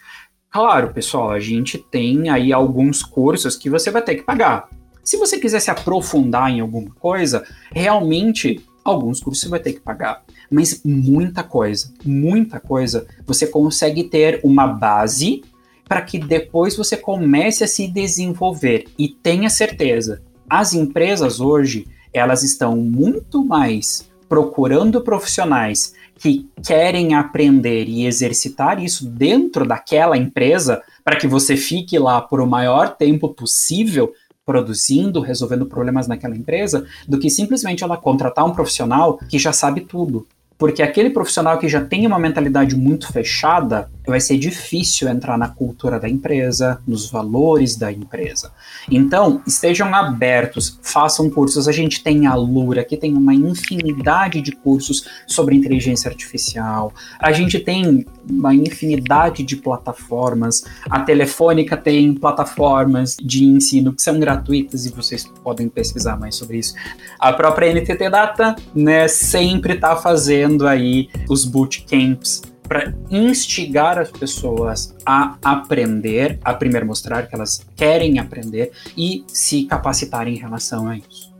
Claro, 0.57 0.91
pessoal, 0.91 1.33
a 1.33 1.39
gente 1.39 1.77
tem 1.77 2.31
aí 2.31 2.51
alguns 2.51 3.03
cursos 3.03 3.57
que 3.57 3.69
você 3.69 3.91
vai 3.91 4.01
ter 4.01 4.15
que 4.15 4.23
pagar. 4.23 4.71
Se 5.05 5.19
você 5.19 5.39
quiser 5.39 5.61
se 5.61 5.71
aprofundar 5.71 6.51
em 6.51 6.61
alguma 6.61 6.91
coisa, 6.93 7.45
realmente 7.71 8.65
alguns 8.83 9.21
cursos 9.21 9.43
você 9.43 9.51
vai 9.51 9.61
ter 9.61 9.75
que 9.75 9.81
pagar. 9.81 10.25
Mas 10.51 10.81
muita 10.83 11.43
coisa, 11.43 11.93
muita 12.03 12.59
coisa, 12.59 13.07
você 13.27 13.47
consegue 13.47 14.05
ter 14.05 14.41
uma 14.43 14.67
base 14.67 15.45
para 15.87 16.01
que 16.01 16.19
depois 16.19 16.75
você 16.75 16.97
comece 16.97 17.63
a 17.63 17.69
se 17.69 17.87
desenvolver 17.87 18.87
e 18.99 19.11
tenha 19.11 19.51
certeza. 19.51 20.23
As 20.49 20.73
empresas 20.73 21.39
hoje, 21.39 21.87
elas 22.15 22.43
estão 22.43 22.79
muito 22.79 23.45
mais 23.45 24.11
procurando 24.29 25.01
profissionais 25.01 25.95
que 26.19 26.49
querem 26.65 27.15
aprender 27.15 27.89
e 27.89 28.07
exercitar 28.07 28.83
isso 28.83 29.07
dentro 29.07 29.67
daquela 29.67 30.17
empresa 30.17 30.83
para 31.05 31.17
que 31.17 31.27
você 31.27 31.57
fique 31.57 31.99
lá 31.99 32.21
por 32.21 32.41
o 32.41 32.47
maior 32.47 32.97
tempo 32.97 33.29
possível 33.29 34.13
produzindo, 34.45 35.21
resolvendo 35.21 35.67
problemas 35.67 36.07
naquela 36.07 36.37
empresa, 36.37 36.87
do 37.07 37.19
que 37.19 37.29
simplesmente 37.29 37.83
ela 37.83 37.97
contratar 37.97 38.47
um 38.47 38.53
profissional 38.53 39.19
que 39.29 39.39
já 39.39 39.53
sabe 39.53 39.81
tudo. 39.81 40.25
Porque 40.59 40.83
aquele 40.83 41.11
profissional 41.11 41.59
que 41.59 41.69
já 41.69 41.85
tem 41.85 42.07
uma 42.07 42.19
mentalidade 42.19 42.75
muito 42.75 43.13
fechada, 43.13 43.91
vai 44.07 44.21
ser 44.21 44.39
difícil 44.39 45.09
entrar 45.09 45.37
na 45.37 45.49
cultura 45.49 45.99
da 45.99 46.09
empresa, 46.09 46.81
nos 46.87 47.11
valores 47.11 47.77
da 47.77 47.93
empresa. 47.93 48.53
Então, 48.91 49.43
estejam 49.47 49.93
abertos, 49.95 50.79
façam 50.81 51.29
cursos. 51.29 51.69
A 51.69 51.73
gente 51.73 52.03
tem 52.03 52.27
a 52.27 52.35
Lura, 52.35 52.85
que 52.85 52.97
tem 52.97 53.15
uma 53.15 53.35
infinidade 53.35 54.41
de 54.41 54.53
cursos 54.53 55.07
sobre 55.27 55.57
inteligência 55.57 56.09
artificial. 56.09 56.93
A 57.19 57.33
gente 57.33 57.59
tem 57.59 58.07
uma 58.31 58.55
infinidade 58.55 59.43
de 59.43 59.57
plataformas. 59.57 60.65
A 60.89 61.01
Telefônica 61.01 61.77
tem 61.77 62.15
plataformas 62.15 63.17
de 63.21 63.45
ensino 63.45 63.93
que 63.93 64.03
são 64.03 64.19
gratuitas 64.21 64.87
e 64.87 64.91
vocês 64.91 65.25
podem 65.43 65.69
pesquisar 65.69 66.17
mais 66.17 66.37
sobre 66.37 66.59
isso. 66.59 66.75
A 67.19 67.33
própria 67.33 67.73
NTT 67.73 68.09
Data, 68.09 68.55
né, 68.75 69.09
sempre 69.09 69.75
está 69.75 69.97
fazendo 69.97 70.46
aí 70.67 71.09
os 71.29 71.45
bootcamps 71.45 72.43
para 72.67 72.93
instigar 73.11 73.99
as 73.99 74.11
pessoas 74.11 74.95
a 75.05 75.37
aprender, 75.43 76.39
a 76.45 76.53
primeiro 76.53 76.87
mostrar 76.87 77.27
que 77.27 77.35
elas 77.35 77.65
querem 77.77 78.19
aprender 78.19 78.73
e 78.97 79.25
se 79.29 79.65
capacitarem 79.65 80.35
em 80.35 80.39
relação 80.39 80.89
a 80.89 80.97
isso. 80.97 81.35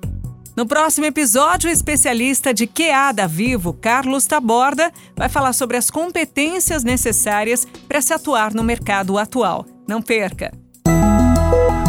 No 0.57 0.67
próximo 0.67 1.05
episódio, 1.05 1.69
o 1.69 1.73
especialista 1.73 2.55
de 2.55 2.67
QA 2.67 3.13
da 3.13 3.27
Vivo, 3.27 3.75
Carlos 3.75 4.25
Taborda, 4.25 4.91
vai 5.15 5.29
falar 5.29 5.53
sobre 5.53 5.77
as 5.77 5.91
competências 5.91 6.83
necessárias 6.83 7.67
para 7.87 8.01
se 8.01 8.15
atuar 8.15 8.55
no 8.55 8.65
mercado 8.65 9.19
atual. 9.19 9.67
Não 9.87 10.01
perca! 10.01 10.66